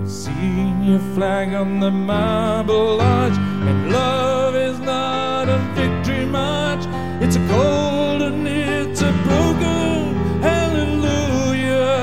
[0.00, 3.36] I've seen your flag on the marble arch,
[3.68, 6.84] and love is not a victory march.
[7.22, 11.94] It's a cold and it's a broken hallelujah.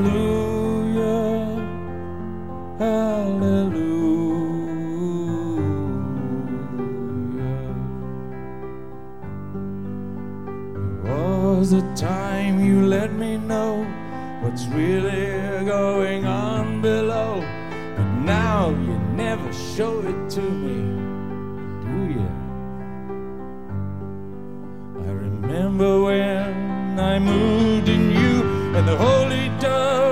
[11.65, 13.83] Was the time you let me know
[14.43, 17.41] what's really going on below.
[17.97, 20.77] But now you never show it to me,
[21.87, 22.29] do you?
[25.09, 28.43] I remember when I moved in you,
[28.75, 30.04] and the holy dove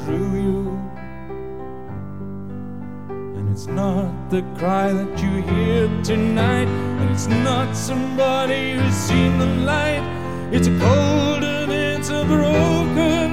[0.00, 0.80] who you.
[3.36, 9.38] And it's not the cry that you hear tonight, and it's not somebody who's seen
[9.38, 10.02] the light.
[10.52, 13.31] It's a cold and it's a broken